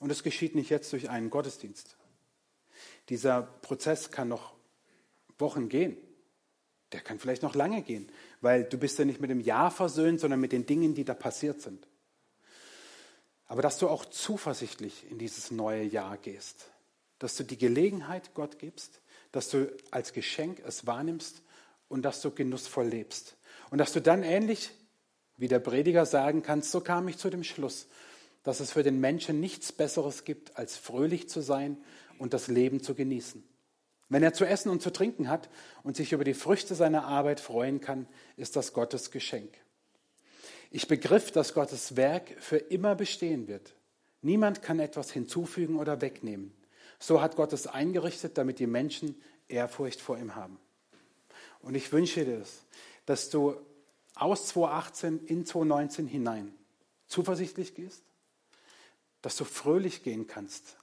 Und 0.00 0.10
es 0.10 0.24
geschieht 0.24 0.56
nicht 0.56 0.70
jetzt 0.70 0.92
durch 0.92 1.08
einen 1.08 1.30
Gottesdienst. 1.30 1.96
Dieser 3.08 3.42
Prozess 3.42 4.10
kann 4.10 4.26
noch 4.26 4.54
Wochen 5.38 5.68
gehen. 5.68 5.96
Der 6.90 7.00
kann 7.00 7.20
vielleicht 7.20 7.44
noch 7.44 7.54
lange 7.54 7.82
gehen, 7.82 8.10
weil 8.40 8.64
du 8.64 8.76
bist 8.76 8.98
ja 8.98 9.04
nicht 9.04 9.20
mit 9.20 9.30
dem 9.30 9.40
Jahr 9.40 9.70
versöhnt, 9.70 10.18
sondern 10.18 10.40
mit 10.40 10.50
den 10.50 10.66
Dingen, 10.66 10.94
die 10.94 11.04
da 11.04 11.14
passiert 11.14 11.60
sind. 11.60 11.86
Aber 13.46 13.62
dass 13.62 13.78
du 13.78 13.88
auch 13.88 14.04
zuversichtlich 14.04 15.08
in 15.08 15.18
dieses 15.18 15.52
neue 15.52 15.84
Jahr 15.84 16.16
gehst 16.16 16.72
dass 17.18 17.36
du 17.36 17.44
die 17.44 17.58
Gelegenheit 17.58 18.34
Gott 18.34 18.58
gibst, 18.58 19.00
dass 19.32 19.48
du 19.48 19.74
als 19.90 20.12
Geschenk 20.12 20.62
es 20.66 20.86
wahrnimmst 20.86 21.42
und 21.88 22.02
dass 22.02 22.20
du 22.20 22.30
genussvoll 22.30 22.86
lebst. 22.86 23.36
Und 23.70 23.78
dass 23.78 23.92
du 23.92 24.00
dann 24.00 24.22
ähnlich 24.22 24.70
wie 25.36 25.48
der 25.48 25.58
Prediger 25.58 26.06
sagen 26.06 26.42
kannst, 26.42 26.70
so 26.70 26.80
kam 26.80 27.08
ich 27.08 27.18
zu 27.18 27.30
dem 27.30 27.44
Schluss, 27.44 27.86
dass 28.42 28.60
es 28.60 28.72
für 28.72 28.82
den 28.82 29.00
Menschen 29.00 29.40
nichts 29.40 29.72
Besseres 29.72 30.24
gibt, 30.24 30.56
als 30.56 30.76
fröhlich 30.76 31.28
zu 31.28 31.40
sein 31.40 31.76
und 32.18 32.32
das 32.32 32.48
Leben 32.48 32.82
zu 32.82 32.94
genießen. 32.94 33.42
Wenn 34.08 34.22
er 34.22 34.32
zu 34.32 34.44
essen 34.44 34.70
und 34.70 34.82
zu 34.82 34.92
trinken 34.92 35.28
hat 35.28 35.50
und 35.82 35.96
sich 35.96 36.12
über 36.12 36.24
die 36.24 36.34
Früchte 36.34 36.74
seiner 36.74 37.04
Arbeit 37.06 37.40
freuen 37.40 37.80
kann, 37.80 38.06
ist 38.36 38.54
das 38.54 38.72
Gottes 38.72 39.10
Geschenk. 39.10 39.50
Ich 40.70 40.86
begriff, 40.86 41.32
dass 41.32 41.54
Gottes 41.54 41.96
Werk 41.96 42.36
für 42.38 42.58
immer 42.58 42.94
bestehen 42.94 43.48
wird. 43.48 43.74
Niemand 44.22 44.62
kann 44.62 44.78
etwas 44.78 45.10
hinzufügen 45.10 45.76
oder 45.76 46.00
wegnehmen. 46.00 46.54
So 46.98 47.20
hat 47.20 47.36
Gott 47.36 47.52
es 47.52 47.66
eingerichtet, 47.66 48.38
damit 48.38 48.58
die 48.58 48.66
Menschen 48.66 49.20
Ehrfurcht 49.48 50.00
vor 50.00 50.18
ihm 50.18 50.34
haben. 50.34 50.58
Und 51.60 51.74
ich 51.74 51.92
wünsche 51.92 52.24
dir 52.24 52.38
das, 52.38 52.62
dass 53.06 53.30
du 53.30 53.56
aus 54.14 54.46
2018 54.48 55.26
in 55.26 55.44
2019 55.44 56.06
hinein 56.06 56.54
zuversichtlich 57.06 57.74
gehst, 57.74 58.02
dass 59.22 59.36
du 59.36 59.44
fröhlich 59.44 60.02
gehen 60.02 60.26
kannst, 60.26 60.76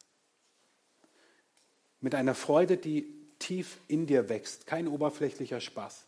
mit 1.99 2.15
einer 2.15 2.36
Freude, 2.36 2.78
die 2.78 3.13
tief 3.39 3.78
in 3.88 4.08
dir 4.08 4.30
wächst, 4.30 4.67
kein 4.67 4.88
oberflächlicher 4.88 5.62
Spaß. 5.62 6.06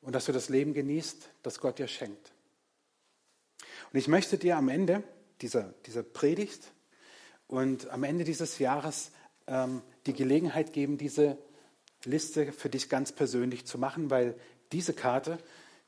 Und 0.00 0.14
dass 0.14 0.24
du 0.24 0.32
das 0.32 0.48
Leben 0.48 0.74
genießt, 0.74 1.28
das 1.42 1.60
Gott 1.60 1.78
dir 1.78 1.88
schenkt. 1.88 2.32
Und 3.92 3.98
ich 3.98 4.08
möchte 4.08 4.38
dir 4.38 4.56
am 4.56 4.68
Ende 4.68 5.02
dieser, 5.40 5.74
dieser 5.86 6.02
Predigt 6.02 6.72
und 7.50 7.90
am 7.90 8.04
Ende 8.04 8.22
dieses 8.22 8.60
Jahres 8.60 9.10
ähm, 9.48 9.82
die 10.06 10.12
Gelegenheit 10.12 10.72
geben, 10.72 10.98
diese 10.98 11.36
Liste 12.04 12.52
für 12.52 12.70
dich 12.70 12.88
ganz 12.88 13.10
persönlich 13.10 13.66
zu 13.66 13.76
machen, 13.76 14.08
weil 14.08 14.36
diese 14.70 14.92
Karte, 14.92 15.36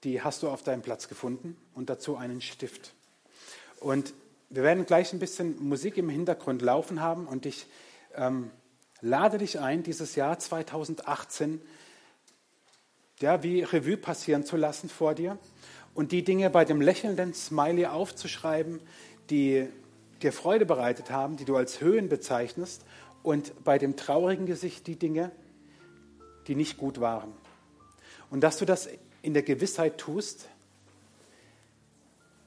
die 0.03 0.23
hast 0.23 0.43
du 0.43 0.49
auf 0.49 0.65
deinem 0.65 0.83
Platz 0.83 1.07
gefunden 1.07 1.57
und 1.73 1.89
dazu 1.89 2.17
einen 2.17 2.41
Stift. 2.41 2.95
Und 3.79 4.13
wir 4.51 4.65
werden 4.65 4.87
gleich 4.87 5.13
ein 5.13 5.21
bisschen 5.21 5.63
Musik 5.63 5.97
im 5.99 6.09
Hintergrund 6.09 6.63
laufen 6.63 7.01
haben 7.01 7.29
und 7.29 7.47
ich 7.47 7.67
ähm, 8.17 8.51
lade 9.01 9.39
dich 9.39 9.61
ein, 9.61 9.85
dieses 9.85 10.17
Jahr 10.17 10.41
2018 10.41 11.63
ja, 13.21 13.45
wie 13.45 13.63
Revue 13.63 13.97
passieren 13.97 14.45
zu 14.45 14.57
lassen 14.57 14.89
vor 14.89 15.15
dir 15.15 15.39
und 15.95 16.11
die 16.11 16.25
Dinge 16.25 16.51
bei 16.51 16.65
dem 16.65 16.81
lächelnden 16.81 17.35
Smiley 17.35 17.87
aufzuschreiben, 17.87 18.81
die 19.31 19.69
dir 20.23 20.33
Freude 20.33 20.67
bereitet 20.67 21.11
haben, 21.11 21.37
die 21.37 21.45
du 21.45 21.57
als 21.57 21.81
Höhen 21.81 22.09
bezeichnest, 22.09 22.85
und 23.23 23.65
bei 23.65 23.79
dem 23.79 23.97
traurigen 23.97 24.47
Gesicht 24.47 24.87
die 24.87 24.99
Dinge, 24.99 25.31
die 26.49 26.55
nicht 26.55 26.77
gut 26.77 27.01
waren. 27.01 27.33
Und 28.31 28.41
dass 28.41 28.59
du 28.59 28.65
das 28.65 28.89
in 29.23 29.35
der 29.35 29.43
Gewissheit 29.43 29.99
tust, 29.99 30.49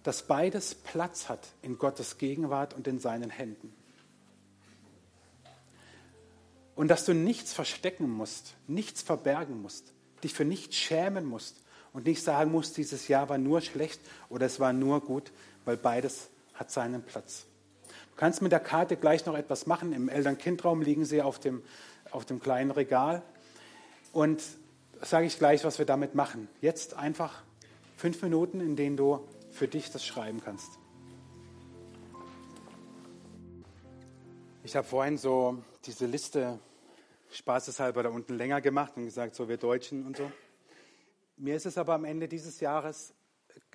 dass 0.03 0.23
beides 0.23 0.75
Platz 0.75 1.29
hat 1.29 1.47
in 1.61 1.77
Gottes 1.77 2.17
Gegenwart 2.17 2.73
und 2.73 2.87
in 2.87 2.99
seinen 2.99 3.29
Händen. 3.29 3.73
Und 6.75 6.89
dass 6.89 7.05
du 7.05 7.13
nichts 7.13 7.53
verstecken 7.53 8.09
musst, 8.09 8.55
nichts 8.67 9.01
verbergen 9.01 9.61
musst, 9.61 9.93
dich 10.23 10.33
für 10.33 10.45
nichts 10.45 10.75
schämen 10.75 11.25
musst 11.25 11.61
und 11.93 12.05
nicht 12.05 12.21
sagen 12.21 12.51
musst, 12.51 12.75
dieses 12.77 13.07
Jahr 13.07 13.29
war 13.29 13.37
nur 13.37 13.61
schlecht 13.61 14.01
oder 14.27 14.45
es 14.45 14.59
war 14.59 14.73
nur 14.73 14.99
gut, 15.01 15.31
weil 15.63 15.77
beides 15.77 16.29
hat 16.53 16.69
seinen 16.69 17.01
Platz. 17.01 17.45
Du 18.15 18.19
kannst 18.21 18.41
mit 18.41 18.53
der 18.53 18.61
Karte 18.61 18.95
gleich 18.95 19.25
noch 19.25 19.35
etwas 19.35 19.65
machen. 19.65 19.91
Im 19.91 20.07
Eltern-Kind-Raum 20.07 20.81
liegen 20.81 21.03
sie 21.03 21.21
auf 21.21 21.37
dem, 21.37 21.61
auf 22.11 22.23
dem 22.23 22.39
kleinen 22.39 22.71
Regal. 22.71 23.21
Und 24.13 24.41
sage 25.01 25.25
ich 25.25 25.37
gleich, 25.37 25.65
was 25.65 25.79
wir 25.79 25.85
damit 25.85 26.15
machen. 26.15 26.47
Jetzt 26.61 26.93
einfach 26.93 27.43
fünf 27.97 28.21
Minuten, 28.21 28.61
in 28.61 28.77
denen 28.77 28.95
du 28.95 29.19
für 29.51 29.67
dich 29.67 29.91
das 29.91 30.05
schreiben 30.05 30.39
kannst. 30.41 30.69
Ich 34.63 34.77
habe 34.77 34.87
vorhin 34.87 35.17
so 35.17 35.61
diese 35.85 36.05
Liste 36.05 36.57
spaßeshalber 37.31 38.03
da 38.03 38.09
unten 38.11 38.37
länger 38.37 38.61
gemacht 38.61 38.93
und 38.95 39.03
gesagt, 39.03 39.35
so 39.35 39.49
wir 39.49 39.57
Deutschen 39.57 40.05
und 40.05 40.15
so. 40.15 40.31
Mir 41.35 41.57
ist 41.57 41.65
es 41.65 41.77
aber 41.77 41.95
am 41.95 42.05
Ende 42.05 42.29
dieses 42.29 42.61
Jahres 42.61 43.13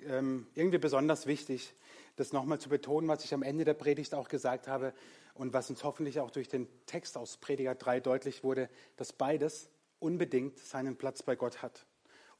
ähm, 0.05 0.47
irgendwie 0.55 0.77
besonders 0.77 1.25
wichtig, 1.25 1.73
das 2.15 2.33
nochmal 2.33 2.59
zu 2.59 2.69
betonen, 2.69 3.07
was 3.07 3.23
ich 3.23 3.33
am 3.33 3.43
Ende 3.43 3.65
der 3.65 3.73
Predigt 3.73 4.13
auch 4.13 4.27
gesagt 4.27 4.67
habe 4.67 4.93
und 5.33 5.53
was 5.53 5.69
uns 5.69 5.83
hoffentlich 5.83 6.19
auch 6.19 6.31
durch 6.31 6.49
den 6.49 6.67
Text 6.85 7.17
aus 7.17 7.37
Prediger 7.37 7.75
3 7.75 7.99
deutlich 7.99 8.43
wurde, 8.43 8.69
dass 8.97 9.13
beides 9.13 9.69
unbedingt 9.99 10.59
seinen 10.59 10.97
Platz 10.97 11.23
bei 11.23 11.35
Gott 11.35 11.61
hat 11.61 11.85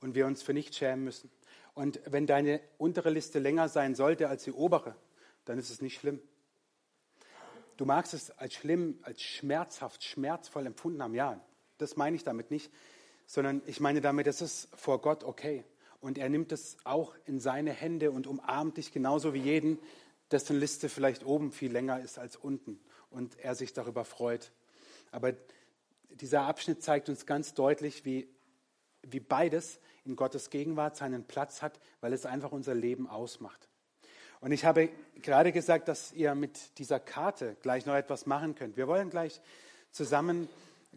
und 0.02 0.16
wir 0.16 0.26
uns 0.26 0.42
für 0.42 0.54
nichts 0.54 0.78
schämen 0.78 1.04
müssen. 1.04 1.32
Und 1.74 2.02
wenn 2.06 2.28
deine 2.28 2.60
untere 2.78 3.10
Liste 3.10 3.40
länger 3.40 3.70
sein 3.70 3.96
sollte 3.96 4.28
als 4.28 4.44
die 4.44 4.52
obere, 4.52 4.96
dann 5.46 5.58
ist 5.58 5.70
es 5.70 5.82
nicht 5.82 6.00
schlimm. 6.00 6.22
Du 7.78 7.86
magst 7.86 8.14
es 8.14 8.32
als 8.32 8.54
schlimm, 8.54 9.00
als 9.04 9.22
schmerzhaft, 9.22 10.04
schmerzvoll 10.04 10.66
empfunden 10.66 11.02
haben, 11.02 11.16
ja, 11.16 11.40
das 11.78 11.96
meine 11.96 12.16
ich 12.16 12.24
damit 12.24 12.52
nicht, 12.52 12.72
sondern 13.26 13.62
ich 13.66 13.80
meine 13.80 14.02
damit, 14.02 14.28
es 14.28 14.42
ist 14.42 14.68
vor 14.76 15.02
Gott 15.02 15.24
okay 15.24 15.64
und 16.02 16.18
er 16.18 16.30
nimmt 16.30 16.52
es 16.52 16.78
auch 16.84 17.16
in 17.26 17.40
seine 17.40 17.72
Hände 17.72 18.12
und 18.12 18.28
umarmt 18.28 18.78
dich 18.78 18.92
genauso 18.92 19.34
wie 19.34 19.40
jeden, 19.40 19.80
dessen 20.32 20.60
Liste 20.60 20.90
vielleicht 20.90 21.26
oben 21.26 21.52
viel 21.52 21.72
länger 21.72 22.00
ist 22.00 22.18
als 22.18 22.36
unten 22.36 22.80
und 23.10 23.38
er 23.40 23.56
sich 23.56 23.74
darüber 23.74 24.04
freut. 24.04 24.52
Aber 25.12 25.34
dieser 26.10 26.44
Abschnitt 26.44 26.84
zeigt 26.84 27.10
uns 27.10 27.26
ganz 27.26 27.54
deutlich, 27.54 28.06
wie, 28.06 28.28
wie 29.04 29.20
beides 29.20 29.80
in 30.06 30.16
Gottes 30.16 30.50
Gegenwart 30.50 30.98
seinen 30.98 31.24
Platz 31.24 31.62
hat, 31.62 31.80
weil 32.00 32.14
es 32.14 32.26
einfach 32.26 32.52
unser 32.52 32.74
Leben 32.74 33.08
ausmacht. 33.08 33.68
Und 34.40 34.52
ich 34.52 34.66
habe 34.66 34.90
gerade 35.22 35.52
gesagt, 35.52 35.88
dass 35.88 36.12
ihr 36.14 36.34
mit 36.34 36.80
dieser 36.80 37.00
Karte 37.00 37.56
gleich 37.62 37.86
noch 37.86 37.94
etwas 37.94 38.26
machen 38.26 38.56
könnt. 38.56 38.76
Wir 38.76 38.88
wollen 38.88 39.12
gleich 39.12 39.40
zusammen 39.92 40.50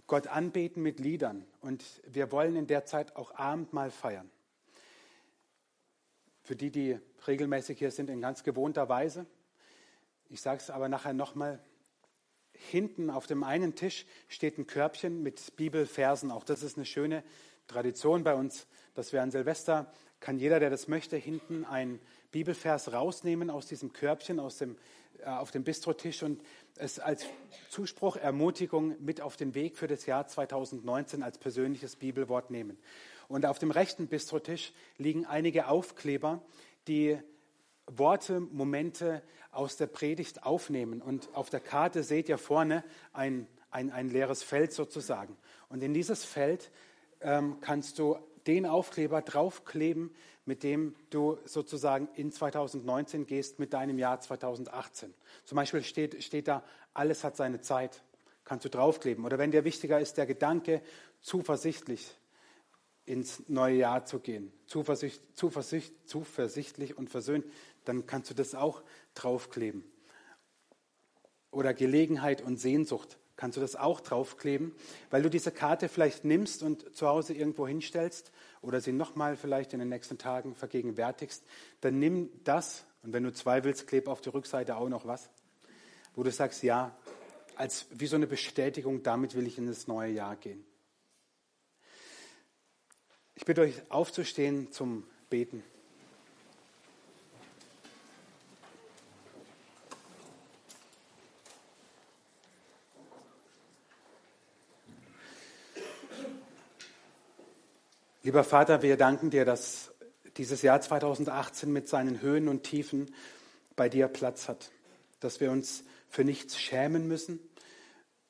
Gott 0.07 0.29
anbeten 0.29 0.83
mit 0.83 0.99
Liedern. 0.99 1.45
Und 1.61 1.85
wir 2.07 2.33
wollen 2.33 2.57
in 2.57 2.67
der 2.67 2.87
Zeit 2.87 3.17
auch 3.17 3.35
Abendmahl 3.35 3.91
feiern. 3.91 4.31
Für 6.45 6.57
die, 6.57 6.71
die 6.71 6.99
regelmäßig 7.27 7.79
hier 7.79 7.91
sind, 7.91 8.11
in 8.11 8.21
ganz 8.21 8.43
gewohnter 8.43 8.91
Weise. 8.91 9.25
Ich 10.29 10.43
sage 10.43 10.59
es 10.59 10.69
aber 10.69 10.91
nachher 10.91 11.15
nochmal. 11.15 11.59
Hinten 12.53 13.09
auf 13.09 13.27
dem 13.27 13.43
einen 13.43 13.75
Tisch 13.75 14.05
steht 14.29 14.59
ein 14.59 14.67
Körbchen 14.67 15.23
mit 15.23 15.57
Bibelversen. 15.57 16.31
Auch 16.31 16.45
das 16.45 16.63
ist 16.63 16.77
eine 16.77 16.85
schöne 16.85 17.25
Tradition 17.67 18.25
bei 18.25 18.35
uns, 18.35 18.67
dass 18.93 19.15
wir 19.15 19.23
an 19.23 19.31
Silvester, 19.31 19.91
kann 20.21 20.39
jeder, 20.39 20.61
der 20.61 20.69
das 20.69 20.87
möchte, 20.87 21.17
hinten 21.17 21.65
einen 21.65 21.99
Bibelvers 22.31 22.93
rausnehmen 22.93 23.49
aus 23.49 23.67
diesem 23.67 23.95
Körbchen, 23.95 24.39
aus 24.39 24.59
dem, 24.59 24.77
äh, 25.21 25.25
auf 25.25 25.51
dem 25.51 25.65
Bistrotisch 25.65 26.23
und 26.23 26.43
es 26.77 26.99
als 26.99 27.25
Zuspruch, 27.71 28.17
Ermutigung 28.17 29.03
mit 29.03 29.23
auf 29.23 29.39
den 29.39 29.55
Weg 29.55 29.79
für 29.79 29.87
das 29.87 30.05
Jahr 30.05 30.27
2019 30.27 31.23
als 31.23 31.39
persönliches 31.39 31.97
Bibelwort 31.97 32.51
nehmen. 32.51 32.79
Und 33.29 33.47
auf 33.47 33.59
dem 33.59 33.71
rechten 33.71 34.07
Bistrotisch 34.07 34.73
liegen 34.99 35.27
einige 35.27 35.69
Aufkleber, 35.69 36.43
die 36.89 37.19
Worte, 37.87 38.41
Momente 38.41 39.23
aus 39.51 39.77
der 39.77 39.87
Predigt 39.87 40.45
aufnehmen. 40.45 41.03
Und 41.03 41.35
auf 41.35 41.51
der 41.51 41.61
Karte 41.61 42.03
seht 42.03 42.29
ihr 42.29 42.39
vorne 42.39 42.85
ein, 43.13 43.47
ein, 43.71 43.91
ein 43.91 44.09
leeres 44.09 44.43
Feld 44.43 44.73
sozusagen. 44.73 45.37
Und 45.69 45.83
in 45.83 45.95
dieses 45.95 46.25
Feld 46.25 46.71
ähm, 47.21 47.59
kannst 47.61 47.99
du 47.99 48.19
den 48.47 48.67
Aufkleber 48.67 49.23
draufkleben, 49.23 50.15
mit 50.47 50.63
dem 50.63 50.95
du 51.11 51.39
sozusagen 51.45 52.09
in 52.15 52.31
2019 52.31 53.27
gehst 53.27 53.59
mit 53.59 53.73
deinem 53.73 53.99
Jahr 53.99 54.21
2018. 54.21 55.15
Zum 55.45 55.57
Beispiel 55.57 55.83
steht, 55.83 56.23
steht 56.23 56.49
da, 56.49 56.63
alles 56.93 57.25
hat 57.25 57.37
seine 57.37 57.61
Zeit, 57.61 58.03
kannst 58.45 58.65
du 58.65 58.69
draufkleben. 58.69 59.25
Oder 59.25 59.39
wenn 59.39 59.51
dir 59.51 59.65
wichtiger 59.65 60.01
ist, 60.01 60.19
der 60.19 60.27
Gedanke, 60.27 60.83
zuversichtlich 61.21 62.15
ins 63.07 63.43
neue 63.49 63.77
Jahr 63.77 64.05
zu 64.05 64.19
gehen, 64.19 64.53
zuversicht, 64.67 65.23
zuversicht, 65.35 65.93
zuversichtlich 66.09 66.97
und 66.97 67.11
versöhnt, 67.11 67.45
dann 67.85 68.07
kannst 68.07 68.31
du 68.31 68.35
das 68.35 68.55
auch 68.55 68.83
draufkleben. 69.15 69.85
Oder 71.51 71.75
Gelegenheit 71.75 72.43
und 72.43 72.59
Sehnsucht 72.59 73.19
kannst 73.37 73.57
du 73.57 73.61
das 73.61 73.77
auch 73.77 74.01
draufkleben, 74.01 74.75
weil 75.11 75.23
du 75.23 75.31
diese 75.31 75.51
Karte 75.51 75.89
vielleicht 75.89 76.25
nimmst 76.25 76.63
und 76.63 76.95
zu 76.97 77.07
Hause 77.09 77.35
irgendwo 77.35 77.67
hinstellst 77.67 78.33
oder 78.63 78.81
sie 78.81 78.93
nochmal 78.93 79.37
vielleicht 79.37 79.73
in 79.73 79.81
den 79.81 79.89
nächsten 79.89 80.19
Tagen 80.19 80.55
vergegenwärtigst, 80.55 81.45
dann 81.81 81.99
nimm 81.99 82.31
das 82.45 82.85
und 83.03 83.13
wenn 83.13 83.23
du 83.23 83.33
zwei 83.33 83.65
willst, 83.65 83.87
kleb 83.87 84.09
auf 84.09 84.21
die 84.21 84.31
Rückseite 84.31 84.77
auch 84.77 84.89
noch 84.89 85.07
was, 85.07 85.31
wo 86.15 86.23
du 86.23 86.31
sagst, 86.31 86.63
ja, 86.63 86.97
als 87.57 87.87
wie 87.91 88.07
so 88.07 88.17
eine 88.17 88.27
Bestätigung, 88.27 89.03
damit 89.03 89.35
will 89.35 89.47
ich 89.47 89.59
in 89.59 89.67
das 89.67 89.87
neue 89.87 90.13
Jahr 90.13 90.37
gehen. 90.37 90.65
Ich 93.37 93.45
bitte 93.45 93.63
euch 93.63 93.83
aufzustehen 93.91 94.71
zum 94.71 95.05
Beten. 95.29 95.63
Lieber 108.23 108.45
Vater, 108.45 108.81
wir 108.83 108.97
danken 108.97 109.31
dir, 109.31 109.45
dass 109.45 109.93
dieses 110.39 110.63
Jahr 110.63 110.81
2018 110.81 111.71
mit 111.71 111.89
seinen 111.89 112.23
Höhen 112.23 112.49
und 112.49 112.63
Tiefen 112.63 113.15
bei 113.77 113.89
dir 113.89 114.09
Platz 114.09 114.49
hat, 114.49 114.71
dass 115.21 115.41
wir 115.41 115.51
uns 115.51 115.85
für 116.09 116.25
nichts 116.25 116.59
schämen 116.59 117.07
müssen, 117.07 117.41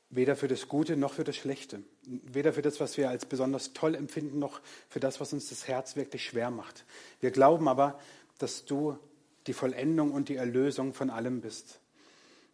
weder 0.09 0.35
für 0.35 0.49
das 0.49 0.67
Gute 0.67 0.97
noch 0.97 1.13
für 1.13 1.25
das 1.25 1.37
Schlechte, 1.37 1.83
weder 2.07 2.53
für 2.53 2.63
das, 2.63 2.81
was 2.81 2.97
wir 2.97 3.09
als 3.09 3.27
besonders 3.27 3.73
toll 3.73 3.95
empfinden, 3.95 4.39
noch 4.39 4.61
für 4.89 5.01
das, 5.01 5.21
was 5.21 5.33
uns 5.33 5.49
das 5.49 5.69
Herz 5.69 5.97
wirklich 5.97 6.25
schwer 6.25 6.51
macht. 6.51 6.85
Wir 7.21 7.31
glauben 7.31 7.69
aber, 7.69 7.99
dass 8.39 8.65
du 8.65 8.99
die 9.47 9.53
Vollendung 9.53 10.13
und 10.13 10.29
die 10.29 10.37
Erlösung 10.37 10.95
von 10.95 11.11
allem 11.11 11.41
bist. 11.41 11.81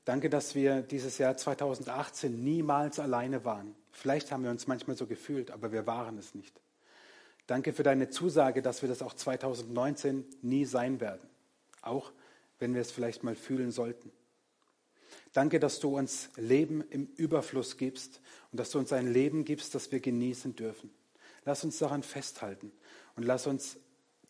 Danke, 0.05 0.31
dass 0.31 0.55
wir 0.55 0.83
dieses 0.83 1.19
Jahr 1.19 1.37
2018 1.37 2.43
niemals 2.43 2.99
alleine 2.99 3.45
waren. 3.45 3.75
Vielleicht 3.93 4.33
haben 4.33 4.43
wir 4.45 4.51
uns 4.51 4.67
manchmal 4.67 4.97
so 4.97 5.07
gefühlt, 5.07 5.51
aber 5.51 5.73
wir 5.73 5.87
waren 5.87 6.19
es 6.19 6.35
nicht. 6.35 6.61
Danke 7.47 7.73
für 7.73 7.83
deine 7.83 8.09
Zusage, 8.09 8.63
dass 8.63 8.83
wir 8.83 8.89
das 8.89 9.03
auch 9.03 9.15
2019 9.15 10.25
nie 10.43 10.65
sein 10.65 11.01
werden, 11.01 11.29
auch 11.83 12.13
wenn 12.59 12.75
wir 12.75 12.81
es 12.81 12.93
vielleicht 12.93 13.25
mal 13.25 13.35
fühlen 13.35 13.73
sollten. 13.73 14.11
Danke, 15.33 15.61
dass 15.61 15.79
du 15.79 15.97
uns 15.97 16.29
Leben 16.37 16.83
im 16.91 17.07
Überfluss 17.17 17.77
gibst 17.77 18.21
und 18.51 18.59
dass 18.59 18.71
du 18.71 18.79
uns 18.79 18.93
ein 18.93 19.13
Leben 19.13 19.45
gibst, 19.45 19.75
das 19.75 19.93
wir 19.93 20.01
genießen 20.01 20.57
dürfen. 20.57 20.91
Lass 21.45 21.65
uns 21.65 21.79
daran 21.79 22.03
festhalten 22.03 22.73
und 23.17 23.25
lass 23.25 23.47
uns 23.47 23.79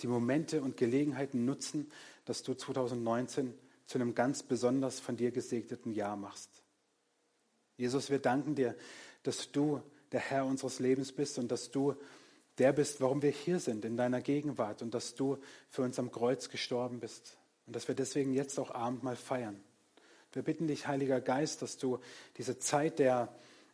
die 0.02 0.06
Momente 0.06 0.62
und 0.62 0.76
Gelegenheiten 0.76 1.44
nutzen, 1.44 1.90
dass 2.24 2.42
du 2.42 2.54
2019 2.54 3.54
zu 3.86 3.98
einem 3.98 4.14
ganz 4.14 4.42
besonders 4.42 5.00
von 5.00 5.16
dir 5.16 5.30
gesegneten 5.30 5.92
Jahr 5.92 6.16
machst. 6.16 6.62
Jesus, 7.76 8.10
wir 8.10 8.18
danken 8.18 8.54
dir, 8.54 8.76
dass 9.22 9.50
du 9.52 9.82
der 10.12 10.20
Herr 10.20 10.44
unseres 10.44 10.80
Lebens 10.80 11.12
bist 11.12 11.38
und 11.38 11.50
dass 11.50 11.70
du 11.70 11.94
der 12.58 12.72
bist, 12.72 13.00
warum 13.00 13.22
wir 13.22 13.30
hier 13.30 13.58
sind, 13.58 13.84
in 13.84 13.96
deiner 13.96 14.20
Gegenwart 14.20 14.82
und 14.82 14.92
dass 14.92 15.14
du 15.14 15.38
für 15.70 15.82
uns 15.82 15.98
am 15.98 16.10
Kreuz 16.10 16.50
gestorben 16.50 17.00
bist 17.00 17.38
und 17.66 17.74
dass 17.74 17.88
wir 17.88 17.94
deswegen 17.94 18.34
jetzt 18.34 18.58
auch 18.58 18.70
Abendmahl 18.70 19.16
feiern. 19.16 19.62
Wir 20.32 20.42
bitten 20.42 20.68
dich, 20.68 20.86
Heiliger 20.86 21.20
Geist, 21.20 21.62
dass 21.62 21.76
du 21.76 21.98
diese 22.36 22.58
Zeit 22.58 22.98
der 22.98 23.28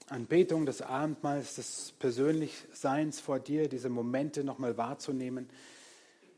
Anbetung, 0.09 0.66
des 0.66 0.83
Abendmahls, 0.83 1.57
des 1.57 1.92
Persönlichseins 1.99 3.21
vor 3.21 3.40
dir, 3.40 3.69
diese 3.69 3.88
Momente 3.88 4.45
nochmal 4.45 4.77
wahrzunehmen, 4.77 5.51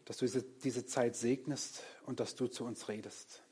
dass 0.06 0.16
du 0.16 0.24
diese, 0.24 0.42
diese 0.64 0.86
Zeit 0.86 1.16
segnest 1.16 1.82
und 2.06 2.18
dass 2.18 2.34
du 2.34 2.46
zu 2.48 2.64
uns 2.64 2.88
redest. 2.88 3.42